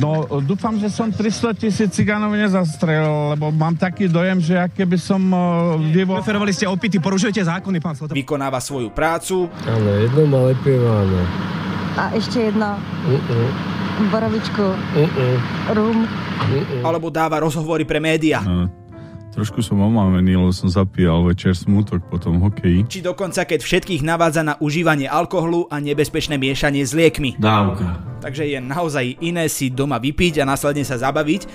No, 0.00 0.26
dúfam, 0.42 0.74
že 0.80 0.88
som 0.90 1.12
300 1.12 1.54
tisíc 1.54 1.90
cigánov 1.94 2.34
nezastrelil, 2.34 3.38
lebo 3.38 3.52
mám 3.52 3.76
taký 3.76 4.10
dojem, 4.10 4.40
že 4.42 4.58
aké 4.58 4.82
by 4.82 4.98
som 4.98 5.20
uh, 5.30 5.76
vyvol... 5.78 6.18
Preferovali 6.18 6.52
ste 6.56 6.66
opity, 6.66 6.98
porušujete 6.98 7.44
zákony, 7.44 7.78
pán 7.78 7.94
Slotov. 7.94 8.18
Vykonáva 8.18 8.58
svoju 8.58 8.90
prácu. 8.90 9.46
Áno, 9.68 9.90
jedno 10.00 10.26
malé 10.26 10.58
pivo, 10.64 10.90
áno. 10.90 11.22
A 11.98 12.14
ešte 12.14 12.50
jedno. 12.50 12.78
Uh-uh. 13.10 13.87
Borovičku. 14.06 14.66
Uh-uh. 14.94 15.74
Rum. 15.74 16.06
alebo 16.86 17.10
dáva 17.10 17.42
rozhovory 17.42 17.82
pre 17.82 17.98
média. 17.98 18.38
Trošku 19.34 19.62
som 19.62 19.78
omavený, 19.78 20.34
lebo 20.34 20.50
som 20.50 20.66
zapíjal 20.66 21.22
večer 21.22 21.54
smutok 21.54 22.02
po 22.10 22.18
tom 22.18 22.42
hokeji. 22.42 22.86
Či 22.90 23.02
dokonca 23.06 23.46
keď 23.46 23.60
všetkých 23.62 24.02
navádza 24.02 24.42
na 24.42 24.54
užívanie 24.58 25.06
alkoholu 25.06 25.70
a 25.70 25.78
nebezpečné 25.78 26.34
miešanie 26.40 26.82
s 26.82 26.90
liekmi. 26.90 27.38
Dávka. 27.38 28.02
Takže 28.18 28.50
je 28.50 28.58
naozaj 28.58 29.22
iné 29.22 29.46
si 29.46 29.70
doma 29.70 30.02
vypiť 30.02 30.42
a 30.42 30.48
následne 30.48 30.82
sa 30.82 30.98
zabaviť, 30.98 31.46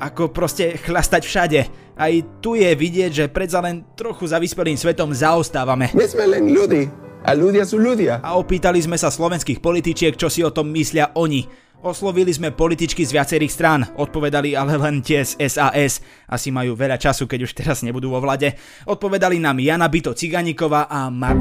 ako 0.00 0.32
proste 0.32 0.76
chlastať 0.80 1.22
všade. 1.24 1.60
Aj 1.96 2.12
tu 2.44 2.56
je 2.56 2.68
vidieť, 2.76 3.12
že 3.12 3.32
predsa 3.32 3.64
len 3.64 3.88
trochu 3.96 4.28
za 4.28 4.36
vyspelým 4.36 4.76
svetom 4.76 5.12
zaostávame. 5.12 5.92
My 5.96 6.04
sme 6.08 6.24
len 6.28 6.52
ľudí. 6.52 6.88
A 7.20 7.36
ľudia 7.36 7.68
sú 7.68 7.76
ľudia. 7.76 8.24
A 8.24 8.40
opýtali 8.40 8.80
sme 8.80 8.96
sa 8.96 9.12
slovenských 9.12 9.60
političiek, 9.60 10.16
čo 10.16 10.32
si 10.32 10.40
o 10.40 10.48
tom 10.48 10.72
myslia 10.72 11.12
oni. 11.12 11.44
Oslovili 11.80 12.28
sme 12.28 12.52
političky 12.52 13.08
z 13.08 13.16
viacerých 13.16 13.52
strán, 13.56 13.80
odpovedali 13.96 14.52
ale 14.52 14.76
len 14.76 15.00
tie 15.00 15.24
z 15.24 15.40
SAS. 15.48 16.04
Asi 16.28 16.52
majú 16.52 16.76
veľa 16.76 17.00
času, 17.00 17.24
keď 17.24 17.48
už 17.48 17.56
teraz 17.56 17.80
nebudú 17.80 18.12
vo 18.12 18.20
vlade. 18.20 18.52
Odpovedali 18.84 19.40
nám 19.40 19.64
Jana 19.64 19.88
Bito 19.88 20.12
Ciganíková 20.12 20.92
a 20.92 21.08
Mar 21.08 21.40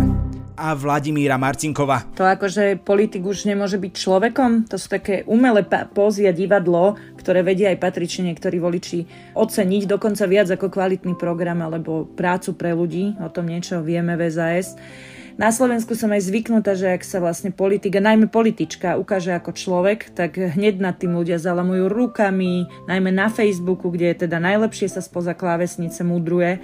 a 0.55 0.71
Vladimíra 0.79 1.35
Marcinková. 1.35 2.07
To 2.15 2.23
akože 2.23 2.79
politik 2.87 3.27
už 3.27 3.51
nemôže 3.51 3.83
byť 3.83 3.93
človekom, 3.95 4.71
to 4.71 4.79
sú 4.79 4.87
také 4.87 5.27
umelé 5.27 5.67
pózy 5.91 6.23
divadlo, 6.31 6.95
ktoré 7.19 7.43
vedia 7.43 7.75
aj 7.75 7.83
patrične 7.83 8.31
niektorí 8.31 8.63
voliči 8.63 8.99
oceniť, 9.35 9.83
dokonca 9.91 10.23
viac 10.23 10.47
ako 10.55 10.71
kvalitný 10.71 11.19
program 11.19 11.63
alebo 11.67 12.07
prácu 12.07 12.55
pre 12.55 12.71
ľudí, 12.71 13.19
o 13.19 13.27
tom 13.27 13.51
niečo 13.51 13.83
vieme 13.83 14.15
v 14.15 14.31
SAS. 14.31 14.79
Na 15.39 15.55
Slovensku 15.55 15.95
som 15.95 16.11
aj 16.11 16.27
zvyknutá, 16.27 16.75
že 16.75 16.91
ak 16.91 16.99
sa 16.99 17.23
vlastne 17.23 17.55
politika, 17.55 18.03
najmä 18.03 18.27
politička, 18.27 18.99
ukáže 18.99 19.31
ako 19.31 19.55
človek, 19.55 20.11
tak 20.11 20.35
hneď 20.35 20.83
nad 20.83 20.99
tým 20.99 21.15
ľudia 21.15 21.39
zalamujú 21.39 21.87
rukami, 21.87 22.67
najmä 22.91 23.07
na 23.07 23.31
Facebooku, 23.31 23.87
kde 23.87 24.11
je 24.11 24.27
teda 24.27 24.35
najlepšie 24.43 24.91
sa 24.91 24.99
spoza 24.99 25.31
klávesnice 25.31 26.03
mudruje. 26.03 26.59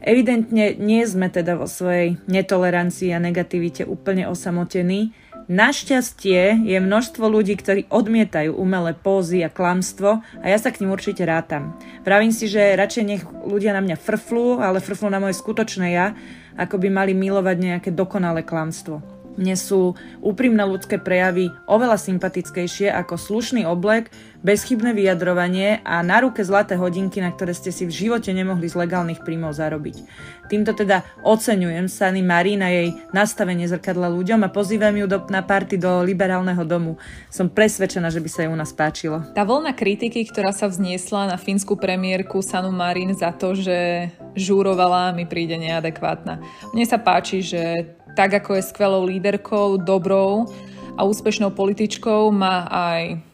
Evidentne 0.00 0.72
nie 0.80 1.04
sme 1.04 1.28
teda 1.28 1.60
vo 1.60 1.68
svojej 1.68 2.16
netolerancii 2.24 3.12
a 3.12 3.20
negativite 3.20 3.84
úplne 3.84 4.24
osamotení. 4.24 5.12
Našťastie 5.48 6.60
je 6.68 6.76
množstvo 6.76 7.24
ľudí, 7.24 7.56
ktorí 7.56 7.88
odmietajú 7.88 8.52
umelé 8.52 8.92
pózy 8.92 9.40
a 9.40 9.48
klamstvo 9.48 10.20
a 10.20 10.44
ja 10.44 10.60
sa 10.60 10.68
k 10.68 10.84
ním 10.84 10.92
určite 10.92 11.24
rátam. 11.24 11.72
Vravím 12.04 12.36
si, 12.36 12.52
že 12.52 12.76
radšej 12.76 13.04
nech 13.08 13.24
ľudia 13.24 13.72
na 13.72 13.80
mňa 13.80 13.96
frflú, 13.96 14.60
ale 14.60 14.84
frflú 14.84 15.08
na 15.08 15.16
moje 15.16 15.40
skutočné 15.40 15.96
ja, 15.96 16.12
ako 16.60 16.76
by 16.76 16.92
mali 16.92 17.16
milovať 17.16 17.56
nejaké 17.64 17.90
dokonalé 17.96 18.44
klamstvo. 18.44 19.00
Mne 19.40 19.56
sú 19.56 19.96
úprimné 20.20 20.68
ľudské 20.68 21.00
prejavy 21.00 21.48
oveľa 21.64 21.96
sympatickejšie 21.96 22.92
ako 22.92 23.16
slušný 23.16 23.64
oblek, 23.64 24.12
bezchybné 24.42 24.94
vyjadrovanie 24.94 25.82
a 25.82 25.98
na 26.06 26.22
ruke 26.22 26.46
zlaté 26.46 26.78
hodinky, 26.78 27.18
na 27.18 27.34
ktoré 27.34 27.50
ste 27.54 27.74
si 27.74 27.84
v 27.86 27.92
živote 27.92 28.30
nemohli 28.30 28.70
z 28.70 28.78
legálnych 28.78 29.26
príjmov 29.26 29.54
zarobiť. 29.58 30.06
Týmto 30.48 30.72
teda 30.72 31.04
oceňujem 31.26 31.90
Sany 31.90 32.24
Marí 32.24 32.56
na 32.56 32.72
jej 32.72 32.94
nastavenie 33.12 33.68
zrkadla 33.68 34.08
ľuďom 34.08 34.46
a 34.46 34.52
pozývam 34.52 34.94
ju 34.96 35.06
do, 35.10 35.18
na 35.28 35.44
party 35.44 35.76
do 35.76 36.00
liberálneho 36.06 36.64
domu. 36.64 36.96
Som 37.28 37.52
presvedčená, 37.52 38.08
že 38.08 38.22
by 38.22 38.28
sa 38.30 38.40
jej 38.46 38.50
u 38.50 38.56
nás 38.56 38.72
páčilo. 38.72 39.26
Tá 39.36 39.44
voľna 39.44 39.76
kritiky, 39.76 40.24
ktorá 40.24 40.54
sa 40.54 40.70
vzniesla 40.70 41.34
na 41.34 41.36
fínsku 41.36 41.76
premiérku 41.76 42.40
Sanu 42.40 42.72
Marín 42.72 43.12
za 43.12 43.34
to, 43.34 43.52
že 43.52 44.08
žúrovala, 44.38 45.12
mi 45.12 45.28
príde 45.28 45.60
neadekvátna. 45.60 46.40
Mne 46.72 46.84
sa 46.88 46.96
páči, 46.96 47.44
že 47.44 47.92
tak 48.16 48.32
ako 48.32 48.56
je 48.56 48.68
skvelou 48.72 49.02
líderkou, 49.04 49.78
dobrou 49.78 50.48
a 50.96 51.04
úspešnou 51.04 51.54
političkou, 51.54 52.32
má 52.34 52.66
aj 52.66 53.27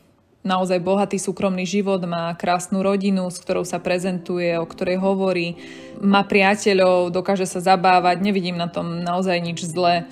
naozaj 0.45 0.79
bohatý 0.85 1.17
súkromný 1.17 1.65
život, 1.65 2.05
má 2.05 2.29
krásnu 2.37 2.85
rodinu, 2.85 3.27
s 3.33 3.41
ktorou 3.41 3.65
sa 3.65 3.81
prezentuje, 3.81 4.53
o 4.61 4.69
ktorej 4.69 5.01
hovorí, 5.01 5.57
má 6.05 6.21
priateľov, 6.21 7.09
dokáže 7.09 7.49
sa 7.49 7.65
zabávať, 7.65 8.21
nevidím 8.21 8.61
na 8.61 8.69
tom 8.69 9.01
naozaj 9.01 9.41
nič 9.41 9.65
zlé. 9.65 10.05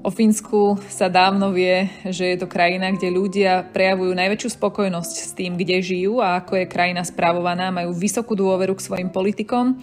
O 0.00 0.10
Fínsku 0.10 0.80
sa 0.88 1.12
dávno 1.12 1.52
vie, 1.52 1.86
že 2.08 2.34
je 2.34 2.36
to 2.40 2.48
krajina, 2.48 2.90
kde 2.90 3.12
ľudia 3.12 3.68
prejavujú 3.68 4.16
najväčšiu 4.16 4.50
spokojnosť 4.56 5.14
s 5.28 5.30
tým, 5.36 5.60
kde 5.60 5.84
žijú 5.84 6.24
a 6.24 6.40
ako 6.40 6.64
je 6.64 6.72
krajina 6.72 7.04
správovaná, 7.04 7.70
majú 7.70 7.92
vysokú 7.94 8.32
dôveru 8.32 8.74
k 8.74 8.84
svojim 8.84 9.12
politikom. 9.12 9.76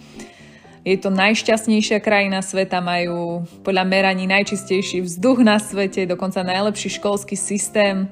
Je 0.82 0.98
to 0.98 1.14
najšťastnejšia 1.14 2.02
krajina 2.02 2.42
sveta, 2.42 2.82
majú 2.82 3.46
podľa 3.62 3.86
meraní 3.86 4.26
najčistejší 4.26 5.06
vzduch 5.06 5.38
na 5.38 5.62
svete, 5.62 6.02
dokonca 6.02 6.42
najlepší 6.42 6.98
školský 6.98 7.38
systém, 7.38 8.10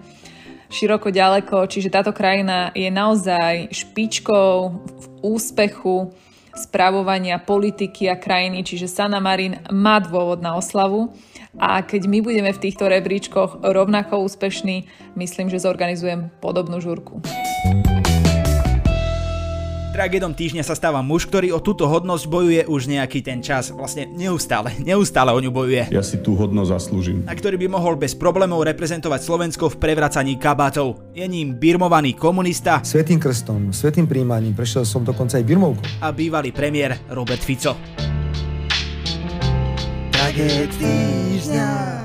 široko 0.70 1.11
ďaleko, 1.11 1.66
čiže 1.66 1.92
táto 1.92 2.11
krajina 2.11 2.70
je 2.75 2.90
naozaj 2.90 3.70
špičkou 3.70 4.52
v 4.75 5.04
úspechu 5.23 6.11
správovania 6.56 7.37
politiky 7.37 8.08
a 8.08 8.16
krajiny, 8.16 8.64
čiže 8.64 8.88
Sana 8.88 9.20
Marin 9.20 9.61
má 9.68 10.00
dôvod 10.00 10.40
na 10.40 10.56
oslavu 10.56 11.12
a 11.61 11.85
keď 11.85 12.08
my 12.08 12.18
budeme 12.25 12.50
v 12.52 12.62
týchto 12.62 12.88
rebríčkoch 12.88 13.61
rovnako 13.61 14.25
úspešní, 14.25 14.88
myslím, 15.20 15.52
že 15.52 15.61
zorganizujem 15.61 16.32
podobnú 16.40 16.80
žurku. 16.80 17.20
Tragédom 19.97 20.37
týždňa 20.37 20.61
sa 20.61 20.76
stáva 20.76 21.00
muž, 21.00 21.25
ktorý 21.25 21.57
o 21.57 21.61
túto 21.65 21.88
hodnosť 21.88 22.29
bojuje 22.29 22.62
už 22.69 22.85
nejaký 22.85 23.25
ten 23.25 23.41
čas. 23.41 23.73
Vlastne 23.73 24.05
neustále, 24.05 24.76
neustále 24.85 25.33
o 25.33 25.41
ňu 25.41 25.49
bojuje. 25.49 25.88
Ja 25.88 26.05
si 26.05 26.21
tú 26.21 26.37
hodnosť 26.37 26.69
zaslúžim. 26.69 27.25
A 27.25 27.33
ktorý 27.33 27.57
by 27.65 27.81
mohol 27.81 27.97
bez 27.97 28.12
problémov 28.12 28.61
reprezentovať 28.69 29.25
Slovensko 29.25 29.73
v 29.73 29.81
prevracaní 29.81 30.37
kabátov. 30.37 31.00
Je 31.17 31.25
ním 31.25 31.57
birmovaný 31.57 32.12
komunista. 32.12 32.85
Svetým 32.85 33.17
krstom, 33.17 33.73
svetým 33.73 34.05
príjmaním, 34.05 34.53
prešiel 34.53 34.85
som 34.85 35.00
dokonca 35.00 35.41
aj 35.41 35.49
birmovkou. 35.49 35.88
A 36.05 36.12
bývalý 36.12 36.53
premiér 36.53 37.00
Robert 37.09 37.41
Fico. 37.41 37.73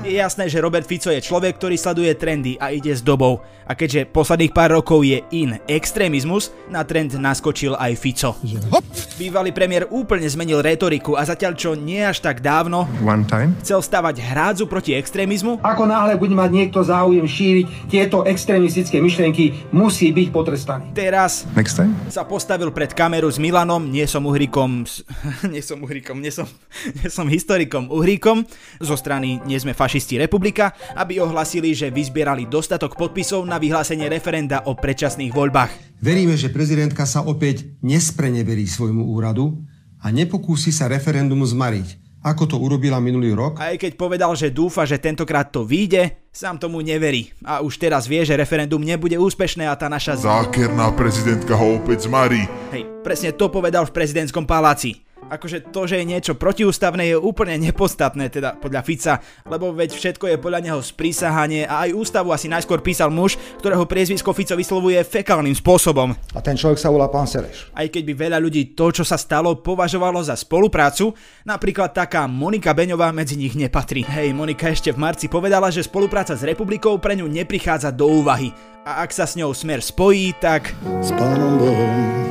Je 0.02 0.12
jasné, 0.14 0.44
že 0.44 0.58
Robert 0.58 0.84
Fico 0.84 1.08
je 1.08 1.16
človek, 1.18 1.56
ktorý 1.56 1.74
sleduje 1.74 2.12
trendy 2.12 2.52
a 2.54 2.68
ide 2.68 2.90
s 2.90 3.00
dobou. 3.00 3.40
A 3.62 3.72
keďže 3.72 4.04
posledných 4.04 4.50
pár 4.50 4.74
rokov 4.74 5.00
je 5.00 5.22
in 5.32 5.56
extrémizmus, 5.64 6.50
na 6.66 6.82
trend 6.82 7.14
naskočil 7.14 7.72
aj 7.72 7.92
Fico. 7.94 8.34
Hop. 8.68 8.84
Bývalý 9.14 9.48
premiér 9.48 9.86
úplne 9.88 10.26
zmenil 10.26 10.58
retoriku 10.58 11.14
a 11.14 11.22
zatiaľ 11.22 11.54
čo 11.54 11.70
nie 11.72 12.02
až 12.02 12.18
tak 12.20 12.40
dávno 12.40 12.84
One 13.00 13.22
time. 13.22 13.54
chcel 13.60 13.78
stavať 13.78 14.18
hrádzu 14.18 14.64
proti 14.66 14.92
extrémizmu, 14.92 15.62
Ako 15.62 15.86
náhle 15.86 16.18
bude 16.18 16.32
mať 16.32 16.50
niekto 16.50 16.82
záujem 16.82 17.22
šíriť 17.22 17.66
tieto 17.86 18.24
extrémistické 18.24 18.98
myšlienky, 18.98 19.70
musí 19.70 20.10
byť 20.10 20.28
potrestaný. 20.28 20.84
teraz 20.90 21.46
Next 21.52 21.78
time. 21.78 21.94
sa 22.08 22.26
postavil 22.26 22.68
pred 22.68 22.90
kameru 22.90 23.30
s 23.30 23.38
Milanom, 23.38 23.86
nie 23.86 24.04
som 24.04 24.26
uhrikom, 24.26 24.82
s- 24.82 25.06
nie 25.46 25.62
som 25.62 25.78
uhrikom, 25.78 26.18
nie 26.18 26.34
som, 26.34 26.50
nie 26.98 27.08
som 27.08 27.24
historikom 27.24 27.86
uhrikom, 28.02 28.42
zo 28.82 28.98
strany 28.98 29.38
Nie 29.46 29.62
sme 29.62 29.78
fašisti 29.78 30.18
republika, 30.18 30.74
aby 30.98 31.22
ohlasili, 31.22 31.70
že 31.70 31.94
vyzbierali 31.94 32.50
dostatok 32.50 32.98
podpisov 32.98 33.46
na 33.46 33.62
vyhlásenie 33.62 34.10
referenda 34.10 34.66
o 34.66 34.74
predčasných 34.74 35.30
voľbách. 35.30 36.02
Veríme, 36.02 36.34
že 36.34 36.50
prezidentka 36.50 37.06
sa 37.06 37.22
opäť 37.22 37.78
nespreneverí 37.78 38.66
svojmu 38.66 39.06
úradu 39.06 39.62
a 40.02 40.10
nepokúsi 40.10 40.74
sa 40.74 40.90
referendum 40.90 41.46
zmariť, 41.46 42.18
ako 42.26 42.42
to 42.50 42.56
urobila 42.58 42.98
minulý 42.98 43.38
rok. 43.38 43.62
Aj 43.62 43.78
keď 43.78 43.94
povedal, 43.94 44.34
že 44.34 44.50
dúfa, 44.50 44.82
že 44.82 44.98
tentokrát 44.98 45.54
to 45.54 45.62
vyjde, 45.62 46.26
sám 46.34 46.58
tomu 46.58 46.82
neverí. 46.82 47.30
A 47.46 47.62
už 47.62 47.78
teraz 47.78 48.10
vie, 48.10 48.26
že 48.26 48.34
referendum 48.34 48.82
nebude 48.82 49.14
úspešné 49.14 49.70
a 49.70 49.78
tá 49.78 49.86
naša... 49.86 50.18
Zákerná 50.18 50.90
prezidentka 50.98 51.54
ho 51.54 51.78
opäť 51.78 52.10
zmarí. 52.10 52.50
Hej, 52.74 52.82
presne 53.06 53.30
to 53.30 53.46
povedal 53.46 53.86
v 53.86 53.94
prezidentskom 53.94 54.42
paláci. 54.42 55.06
Akože 55.30 55.70
to, 55.70 55.86
že 55.86 56.02
je 56.02 56.08
niečo 56.08 56.34
protiústavné 56.34 57.14
je 57.14 57.16
úplne 57.16 57.54
nepodstatné, 57.62 58.26
teda 58.32 58.58
podľa 58.58 58.82
Fica, 58.82 59.14
lebo 59.46 59.70
veď 59.70 59.94
všetko 59.94 60.24
je 60.28 60.36
podľa 60.42 60.60
neho 60.66 60.80
sprísahanie 60.82 61.64
a 61.68 61.86
aj 61.86 61.94
ústavu 61.94 62.34
asi 62.34 62.50
najskôr 62.50 62.82
písal 62.82 63.14
muž, 63.14 63.38
ktorého 63.62 63.86
priezvisko 63.86 64.34
Fico 64.34 64.58
vyslovuje 64.58 64.98
fekálnym 65.06 65.54
spôsobom. 65.54 66.12
A 66.34 66.40
ten 66.42 66.58
človek 66.58 66.82
sa 66.82 66.90
volá 66.90 67.06
pán 67.06 67.30
Sereš. 67.30 67.70
Aj 67.70 67.86
keď 67.86 68.02
by 68.10 68.14
veľa 68.18 68.38
ľudí 68.42 68.74
to, 68.74 68.90
čo 68.90 69.04
sa 69.06 69.14
stalo, 69.14 69.62
považovalo 69.62 70.18
za 70.26 70.34
spoluprácu, 70.34 71.14
napríklad 71.46 71.94
taká 71.94 72.26
Monika 72.26 72.74
Beňová 72.74 73.14
medzi 73.14 73.38
nich 73.38 73.54
nepatrí. 73.54 74.02
Hej, 74.02 74.34
Monika 74.34 74.68
ešte 74.68 74.90
v 74.90 75.00
marci 75.00 75.30
povedala, 75.30 75.70
že 75.70 75.86
spolupráca 75.86 76.34
s 76.34 76.42
republikou 76.42 76.98
pre 76.98 77.14
ňu 77.14 77.30
neprichádza 77.30 77.94
do 77.94 78.10
úvahy. 78.10 78.50
A 78.82 79.06
ak 79.06 79.14
sa 79.14 79.30
s 79.30 79.38
ňou 79.38 79.54
smer 79.54 79.78
spojí, 79.78 80.34
tak... 80.42 80.74
S 80.98 81.14
pánom 81.14 81.54
Bohom 81.54 82.22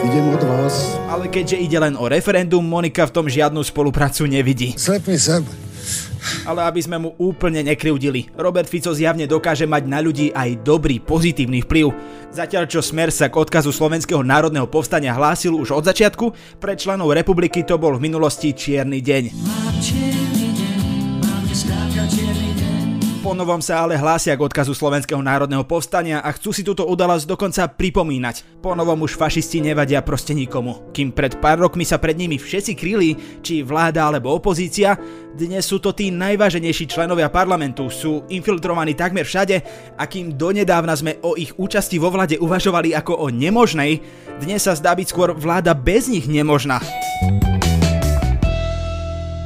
idem 0.00 0.24
od 0.32 0.42
vás. 0.46 0.96
Ale 1.12 1.28
keďže 1.28 1.60
ide 1.60 1.76
len 1.76 1.94
o 2.00 2.08
referendum, 2.08 2.64
Monika 2.64 3.04
v 3.04 3.14
tom 3.14 3.26
žiadnu 3.28 3.60
spoluprácu 3.60 4.24
nevidí. 4.24 4.72
Slepný 4.78 5.20
sem. 5.20 5.44
Ale 6.46 6.62
aby 6.62 6.78
sme 6.78 7.02
mu 7.02 7.10
úplne 7.18 7.66
nekryudili, 7.66 8.30
Robert 8.38 8.70
Fico 8.70 8.94
zjavne 8.94 9.26
dokáže 9.26 9.66
mať 9.66 9.82
na 9.90 9.98
ľudí 9.98 10.30
aj 10.30 10.62
dobrý, 10.62 11.02
pozitívny 11.02 11.66
vplyv. 11.66 11.90
Zatiaľ 12.30 12.70
čo 12.70 12.78
Smer 12.78 13.10
sa 13.10 13.26
k 13.26 13.34
odkazu 13.34 13.74
Slovenského 13.74 14.22
národného 14.22 14.70
povstania 14.70 15.18
hlásil 15.18 15.58
už 15.58 15.74
od 15.74 15.84
začiatku, 15.90 16.58
pre 16.62 16.78
členov 16.78 17.10
republiky 17.10 17.66
to 17.66 17.74
bol 17.74 17.98
v 17.98 18.06
minulosti 18.06 18.54
čierny 18.54 19.02
deň. 19.02 19.22
Po 23.22 23.38
novom 23.38 23.62
sa 23.62 23.86
ale 23.86 23.94
hlásia 23.94 24.34
k 24.34 24.42
odkazu 24.42 24.74
Slovenského 24.74 25.22
národného 25.22 25.62
povstania 25.62 26.18
a 26.26 26.34
chcú 26.34 26.50
si 26.50 26.66
túto 26.66 26.82
udalosť 26.90 27.30
dokonca 27.30 27.70
pripomínať. 27.70 28.58
Po 28.58 28.74
už 28.74 29.14
fašisti 29.14 29.62
nevadia 29.62 30.02
proste 30.02 30.34
nikomu. 30.34 30.90
Kým 30.90 31.14
pred 31.14 31.38
pár 31.38 31.62
rokmi 31.62 31.86
sa 31.86 32.02
pred 32.02 32.18
nimi 32.18 32.34
všetci 32.34 32.74
kryli, 32.74 33.14
či 33.38 33.62
vláda 33.62 34.10
alebo 34.10 34.34
opozícia, 34.34 34.98
dnes 35.38 35.62
sú 35.62 35.78
to 35.78 35.94
tí 35.94 36.10
najváženejší 36.10 36.90
členovia 36.90 37.30
parlamentu, 37.30 37.86
sú 37.94 38.26
infiltrovaní 38.26 38.98
takmer 38.98 39.22
všade 39.22 39.56
a 39.94 40.02
kým 40.02 40.34
donedávna 40.34 40.98
sme 40.98 41.22
o 41.22 41.38
ich 41.38 41.54
účasti 41.54 42.02
vo 42.02 42.10
vlade 42.10 42.42
uvažovali 42.42 42.90
ako 42.90 43.22
o 43.22 43.26
nemožnej, 43.30 44.02
dnes 44.42 44.66
sa 44.66 44.74
zdá 44.74 44.98
byť 44.98 45.06
skôr 45.06 45.30
vláda 45.30 45.78
bez 45.78 46.10
nich 46.10 46.26
nemožná. 46.26 46.82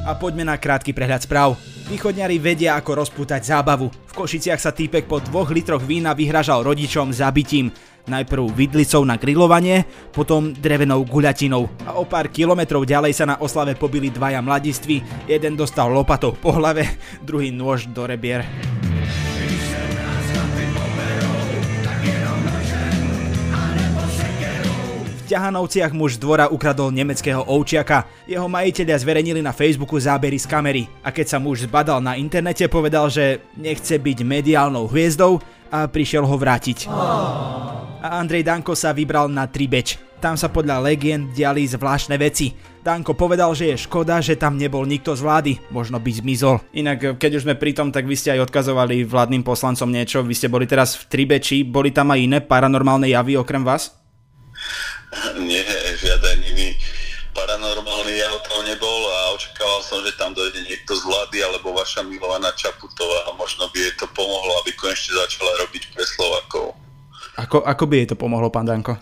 A 0.09 0.17
poďme 0.17 0.49
na 0.49 0.57
krátky 0.57 0.97
prehľad 0.97 1.29
správ. 1.29 1.76
Východňari 1.87 2.43
vedia 2.43 2.75
ako 2.75 2.99
rozpútať 2.99 3.47
zábavu. 3.47 3.87
V 3.87 4.13
Košiciach 4.19 4.59
sa 4.59 4.75
týpek 4.75 5.07
po 5.07 5.23
dvoch 5.23 5.55
litroch 5.55 5.87
vína 5.87 6.19
vyhražal 6.19 6.67
rodičom 6.67 7.15
zabitím. 7.15 7.71
Najprv 8.11 8.51
vidlicou 8.51 9.07
na 9.07 9.15
grilovanie, 9.15 9.87
potom 10.11 10.51
drevenou 10.51 11.07
guľatinou. 11.07 11.87
A 11.87 11.95
o 11.95 12.03
pár 12.03 12.27
kilometrov 12.35 12.83
ďalej 12.83 13.15
sa 13.15 13.31
na 13.31 13.39
oslave 13.39 13.79
pobili 13.79 14.11
dvaja 14.11 14.43
mladiství. 14.43 15.31
Jeden 15.31 15.55
dostal 15.55 15.87
lopatou 15.95 16.35
po 16.35 16.59
hlave, 16.59 16.91
druhý 17.23 17.55
nôž 17.55 17.87
do 17.95 18.03
rebier. 18.03 18.43
Ťahanovciach 25.27 25.91
muž 25.91 26.17
z 26.17 26.23
dvora 26.23 26.47
ukradol 26.47 26.95
nemeckého 26.95 27.43
ovčiaka. 27.51 28.07
Jeho 28.31 28.47
majiteľia 28.47 28.95
zverejnili 28.95 29.43
na 29.43 29.51
Facebooku 29.51 29.99
zábery 29.99 30.39
z 30.39 30.47
kamery 30.47 30.87
a 31.03 31.11
keď 31.11 31.27
sa 31.35 31.39
muž 31.43 31.67
zbadal 31.67 31.99
na 31.99 32.15
internete, 32.15 32.71
povedal, 32.71 33.11
že 33.11 33.43
nechce 33.59 33.99
byť 33.99 34.23
mediálnou 34.23 34.87
hviezdou 34.87 35.43
a 35.75 35.91
prišiel 35.91 36.23
ho 36.23 36.37
vrátiť. 36.39 36.87
A 36.87 38.23
Andrej 38.23 38.47
Danko 38.47 38.79
sa 38.79 38.95
vybral 38.95 39.27
na 39.27 39.51
Tribeč. 39.51 39.99
Tam 40.23 40.39
sa 40.39 40.47
podľa 40.47 40.81
legend 40.81 41.35
diali 41.35 41.67
zvláštne 41.67 42.15
veci. 42.17 42.55
Danko 42.81 43.19
povedal, 43.19 43.51
že 43.53 43.75
je 43.75 43.83
škoda, 43.83 44.23
že 44.23 44.39
tam 44.39 44.55
nebol 44.55 44.87
nikto 44.87 45.13
z 45.13 45.27
vlády, 45.27 45.53
možno 45.75 45.99
by 45.99 46.11
zmizol. 46.23 46.63
Inak, 46.71 47.19
keď 47.19 47.43
už 47.43 47.45
sme 47.45 47.59
pri 47.59 47.75
tom, 47.75 47.91
tak 47.91 48.07
vy 48.07 48.15
ste 48.15 48.31
aj 48.39 48.47
odkazovali 48.47 49.03
vládnym 49.03 49.43
poslancom 49.43 49.91
niečo, 49.91 50.23
vy 50.23 50.39
ste 50.39 50.47
boli 50.47 50.71
teraz 50.71 50.95
v 50.95 51.11
Tribeči, 51.11 51.67
boli 51.67 51.91
tam 51.91 52.15
aj 52.15 52.23
iné 52.23 52.39
paranormálne 52.39 53.11
javy 53.11 53.35
okrem 53.37 53.67
vás? 53.67 53.93
Nie, 55.49 55.65
žiaden 55.97 56.43
iný 56.47 56.77
paranormálny 57.37 58.17
jav 58.17 58.41
tam 58.49 58.65
nebol 58.65 59.01
a 59.13 59.37
očakával 59.37 59.81
som, 59.85 60.01
že 60.01 60.17
tam 60.17 60.33
dojde 60.33 60.65
niekto 60.65 60.97
z 60.97 61.05
vlády 61.05 61.45
alebo 61.45 61.77
vaša 61.77 62.01
milovaná 62.09 62.49
Čaputová 62.57 63.29
a 63.29 63.37
možno 63.37 63.69
by 63.69 63.77
jej 63.77 63.93
to 64.01 64.09
pomohlo, 64.17 64.57
aby 64.65 64.73
konečne 64.73 65.13
začala 65.21 65.53
robiť 65.61 65.93
pre 65.93 66.05
Slovakov. 66.09 66.73
Ako, 67.37 67.61
ako 67.61 67.85
by 67.85 67.95
jej 68.01 68.09
to 68.09 68.17
pomohlo, 68.17 68.49
pán 68.49 68.65
Danko? 68.65 68.97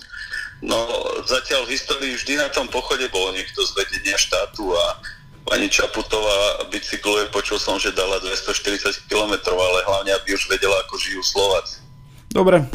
No, 0.67 0.79
zatiaľ 1.23 1.71
v 1.71 1.79
histórii 1.79 2.19
vždy 2.19 2.43
na 2.43 2.51
tom 2.51 2.67
pochode 2.67 3.07
bol 3.15 3.31
niekto 3.31 3.63
z 3.63 3.71
vedenia 3.79 4.19
štátu 4.19 4.75
a 4.75 4.99
pani 5.47 5.71
Čaputová 5.71 6.67
bicykluje, 6.73 7.31
počul 7.31 7.63
som, 7.63 7.79
že 7.79 7.95
dala 7.95 8.19
240 8.19 9.07
km, 9.07 9.35
ale 9.55 9.87
hlavne 9.87 10.11
aby 10.19 10.35
už 10.35 10.51
vedela, 10.51 10.75
ako 10.89 10.99
žijú 10.99 11.23
Slováci. 11.23 11.79
Dobre. 12.35 12.67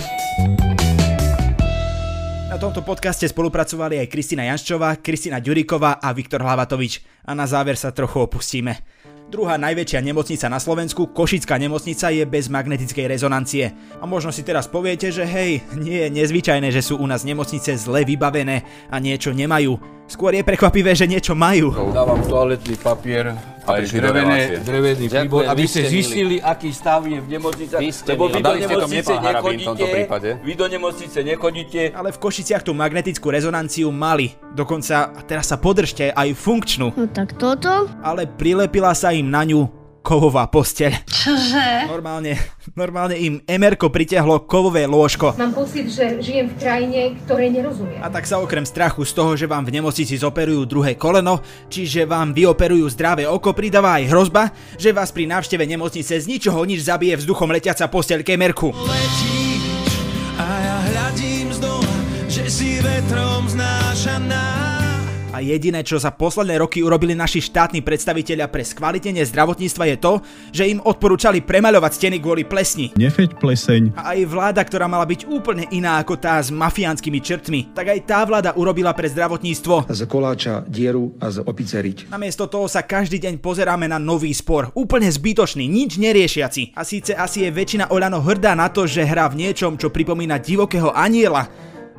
Tomto 2.59 2.83
podcaste 2.83 3.23
spolupracovali 3.23 4.03
aj 4.03 4.11
Kristina 4.11 4.43
Janščová, 4.51 4.99
Kristina 4.99 5.39
Ďuriková 5.39 6.03
a 6.03 6.11
Viktor 6.11 6.43
Hlavatovič. 6.43 7.23
A 7.23 7.31
na 7.31 7.47
záver 7.47 7.79
sa 7.79 7.95
trochu 7.95 8.19
opustíme. 8.19 8.83
Druhá 9.31 9.55
najväčšia 9.55 10.03
nemocnica 10.03 10.51
na 10.51 10.59
Slovensku, 10.59 11.15
Košická 11.15 11.55
nemocnica, 11.55 12.11
je 12.11 12.27
bez 12.27 12.51
magnetickej 12.51 13.07
rezonancie. 13.07 13.71
A 13.97 14.03
možno 14.03 14.35
si 14.35 14.43
teraz 14.43 14.67
poviete, 14.67 15.07
že 15.07 15.23
hej, 15.23 15.63
nie 15.79 16.03
je 16.03 16.09
nezvyčajné, 16.11 16.67
že 16.67 16.83
sú 16.83 16.99
u 16.99 17.07
nás 17.07 17.23
nemocnice 17.23 17.79
zle 17.79 18.03
vybavené 18.03 18.67
a 18.91 18.99
niečo 18.99 19.31
nemajú. 19.31 19.98
Skôr 20.09 20.33
je 20.33 20.41
prekvapivé, 20.41 20.97
že 20.97 21.05
niečo 21.05 21.37
majú. 21.37 21.69
Dávam 21.93 22.17
toaletný 22.25 22.81
papier, 22.81 23.37
aj 23.69 23.93
drevené, 23.93 24.57
drevený 24.65 25.05
príbor, 25.05 25.45
aby 25.45 25.69
ste 25.69 25.85
zistili, 25.85 26.41
aký 26.41 26.73
stav 26.73 27.05
je 27.05 27.21
v 27.21 27.27
nemocnici. 27.29 27.77
Lebo 28.09 28.25
vy 28.25 28.41
do 28.41 28.53
nemocnice 28.57 29.13
nechodíte, 29.21 30.29
vy 30.41 30.53
do 30.57 30.65
nemocnice 30.65 31.19
nechodíte. 31.21 31.81
Ale 31.93 32.09
v 32.09 32.17
Košiciach 32.17 32.65
tú 32.65 32.73
magnetickú 32.73 33.29
rezonanciu 33.29 33.93
mali. 33.93 34.33
Dokonca, 34.57 35.13
a 35.13 35.21
teraz 35.21 35.53
sa 35.53 35.61
podržte, 35.61 36.09
aj 36.09 36.33
funkčnú. 36.33 36.89
No 36.97 37.05
tak 37.05 37.37
toto? 37.37 37.85
Ale 38.01 38.25
prilepila 38.25 38.97
sa 38.97 39.13
im 39.13 39.29
na 39.29 39.45
ňu 39.45 39.78
kovová 40.09 40.49
posteľ. 40.49 41.05
Čože? 41.05 41.85
Normálne, 41.85 42.33
normálne 42.73 43.13
im 43.13 43.45
Emerko 43.45 43.93
pritiahlo 43.93 44.49
kovové 44.49 44.89
lôžko. 44.89 45.37
Mám 45.37 45.53
pocit, 45.53 45.85
že 45.93 46.17
žijem 46.17 46.49
v 46.49 46.55
krajine, 46.57 46.99
ktorej 47.21 47.53
nerozumiem. 47.53 48.01
A 48.01 48.09
tak 48.09 48.25
sa 48.25 48.41
okrem 48.41 48.65
strachu 48.65 49.05
z 49.05 49.13
toho, 49.13 49.37
že 49.37 49.45
vám 49.45 49.69
v 49.69 49.77
nemocnici 49.77 50.17
zoperujú 50.17 50.65
druhé 50.65 50.97
koleno, 50.97 51.45
čiže 51.69 52.09
vám 52.09 52.33
vyoperujú 52.33 52.89
zdravé 52.89 53.29
oko, 53.29 53.53
pridáva 53.53 54.01
aj 54.01 54.09
hrozba, 54.09 54.49
že 54.81 54.89
vás 54.89 55.13
pri 55.13 55.29
návšteve 55.29 55.61
nemocnice 55.69 56.17
z 56.17 56.25
ničoho 56.25 56.57
nič 56.65 56.89
zabije 56.89 57.13
vzduchom 57.21 57.53
letiaca 57.53 57.85
posteľ 57.85 58.25
Kemerku. 58.25 58.73
Letíš 58.73 59.93
a 60.41 60.47
ja 60.49 60.77
hľadím 60.89 61.53
z 61.53 61.59
dola, 61.61 61.95
že 62.25 62.49
si 62.49 62.81
vetrom 62.81 63.45
znášaná. 63.45 64.58
A 65.39 65.47
jediné, 65.55 65.87
čo 65.87 65.95
za 65.95 66.11
posledné 66.11 66.59
roky 66.59 66.83
urobili 66.83 67.15
naši 67.15 67.39
štátni 67.39 67.79
predstavitelia 67.79 68.51
pre 68.51 68.59
skvalitenie 68.59 69.23
zdravotníctva 69.23 69.95
je 69.95 69.95
to, 69.95 70.13
že 70.51 70.67
im 70.67 70.83
odporúčali 70.83 71.39
premaľovať 71.39 71.91
steny 71.95 72.19
kvôli 72.19 72.43
plesni. 72.43 72.91
Nefeď 72.99 73.39
pleseň. 73.39 73.95
A 73.95 74.19
aj 74.19 74.27
vláda, 74.27 74.59
ktorá 74.67 74.91
mala 74.91 75.07
byť 75.07 75.31
úplne 75.31 75.63
iná 75.71 75.95
ako 76.03 76.19
tá 76.19 76.43
s 76.43 76.51
mafiánskymi 76.51 77.23
črtmi, 77.23 77.59
tak 77.71 77.87
aj 77.87 77.99
tá 78.03 78.19
vláda 78.27 78.51
urobila 78.59 78.91
pre 78.91 79.07
zdravotníctvo. 79.07 79.87
Z 79.87 80.03
koláča 80.11 80.67
dieru 80.67 81.15
a 81.23 81.31
z 81.31 81.39
opice 81.47 81.79
riť. 81.79 82.11
Namiesto 82.11 82.51
toho 82.51 82.67
sa 82.67 82.83
každý 82.83 83.23
deň 83.23 83.39
pozeráme 83.39 83.87
na 83.87 83.95
nový 83.95 84.35
spor, 84.35 84.75
úplne 84.75 85.07
zbytočný, 85.07 85.71
nič 85.71 85.95
neriešiaci. 86.03 86.75
A 86.75 86.83
síce 86.83 87.15
asi 87.15 87.47
je 87.47 87.55
väčšina 87.55 87.95
Oľano 87.95 88.19
hrdá 88.19 88.59
na 88.59 88.67
to, 88.67 88.83
že 88.83 89.07
hrá 89.07 89.31
v 89.31 89.47
niečom, 89.47 89.79
čo 89.79 89.87
pripomína 89.87 90.35
divokého 90.35 90.91
aniela, 90.91 91.47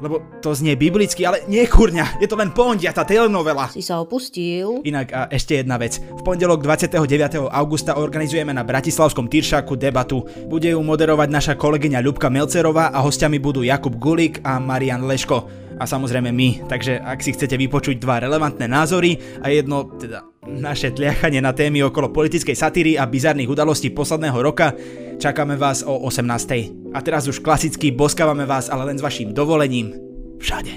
lebo 0.00 0.24
to 0.40 0.56
znie 0.56 0.74
biblicky, 0.74 1.22
ale 1.28 1.44
nie 1.46 1.64
kurňa, 1.68 2.18
je 2.18 2.26
to 2.26 2.36
len 2.36 2.50
pondia, 2.50 2.90
tá 2.90 3.04
telenovela. 3.04 3.68
Si 3.68 3.84
sa 3.84 4.00
opustil. 4.00 4.80
Inak 4.82 5.08
a 5.12 5.20
ešte 5.28 5.60
jedna 5.60 5.76
vec. 5.76 6.00
V 6.00 6.22
pondelok 6.24 6.64
29. 6.64 7.52
augusta 7.52 8.00
organizujeme 8.00 8.50
na 8.56 8.64
Bratislavskom 8.64 9.28
Tyršaku 9.28 9.76
debatu. 9.76 10.24
Bude 10.48 10.72
ju 10.72 10.80
moderovať 10.80 11.28
naša 11.28 11.54
kolegyňa 11.60 12.00
Ľubka 12.00 12.32
Melcerová 12.32 12.90
a 12.90 12.98
hostiami 13.04 13.36
budú 13.36 13.60
Jakub 13.60 13.94
Gulik 14.00 14.40
a 14.40 14.56
Marian 14.56 15.04
Leško. 15.04 15.46
A 15.80 15.88
samozrejme 15.88 16.28
my, 16.28 16.68
takže 16.68 17.00
ak 17.00 17.24
si 17.24 17.32
chcete 17.32 17.56
vypočuť 17.56 17.96
dva 17.96 18.20
relevantné 18.20 18.68
názory 18.68 19.16
a 19.40 19.48
jedno, 19.48 19.88
teda 19.96 20.29
naše 20.48 20.96
tliachanie 20.96 21.44
na 21.44 21.52
témy 21.52 21.84
okolo 21.84 22.08
politickej 22.08 22.56
satíry 22.56 22.96
a 22.96 23.04
bizarných 23.04 23.52
udalostí 23.52 23.92
posledného 23.92 24.40
roka, 24.40 24.72
čakáme 25.20 25.60
vás 25.60 25.84
o 25.84 25.92
18. 26.08 26.96
A 26.96 26.98
teraz 27.04 27.28
už 27.28 27.44
klasicky 27.44 27.92
boskávame 27.92 28.48
vás, 28.48 28.72
ale 28.72 28.88
len 28.88 28.96
s 28.96 29.04
vašim 29.04 29.36
dovolením. 29.36 29.92
Všade. 30.40 30.72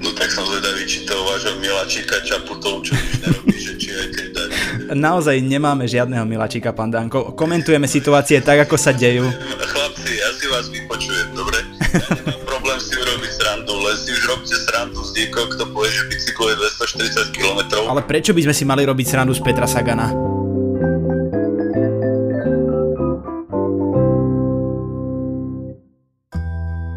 No 0.00 0.08
tak 0.16 0.32
som 0.32 0.48
zvedavý, 0.48 0.88
či 0.88 1.04
to 1.04 1.12
vášho 1.12 1.60
Milačíka 1.60 2.16
Čaputov, 2.24 2.80
čo 2.80 2.96
už 2.96 3.12
nerobí, 3.20 3.56
že 3.56 3.72
či 3.76 3.88
aj 3.92 4.08
keď 4.16 4.26
dať. 4.32 4.48
Naozaj 4.96 5.36
nemáme 5.44 5.84
žiadneho 5.84 6.24
Milačíka, 6.24 6.72
pán 6.72 6.88
Danko. 6.88 7.36
Komentujeme 7.36 7.84
situácie 7.84 8.40
tak, 8.40 8.64
ako 8.64 8.80
sa 8.80 8.96
dejú. 8.96 9.28
Chlapci, 9.60 10.10
ja 10.16 10.28
si 10.32 10.44
vás 10.48 10.72
vypočujem, 10.72 11.36
dobre? 11.36 11.60
Ja 11.92 12.00
nemám 12.16 12.40
problém 12.48 12.78
si 12.80 12.96
urobiť 12.96 13.32
srandu, 13.32 13.72
len 13.76 13.96
si 14.00 14.08
už 14.16 14.22
robte 14.32 14.56
srandu 14.56 15.00
z 15.04 15.10
niekoho, 15.20 15.46
kto 15.52 15.64
povie, 15.72 15.92
že 15.92 16.02
bicykluje 16.36 16.54
240 16.56 17.32
km. 17.32 17.60
Ale 17.88 18.02
prečo 18.04 18.36
by 18.36 18.44
sme 18.44 18.54
si 18.54 18.64
mali 18.68 18.84
robiť 18.84 19.06
srandu 19.08 19.32
z 19.32 19.40
Petra 19.40 19.64
Sagana? 19.64 20.12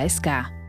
HSK. 0.00 0.59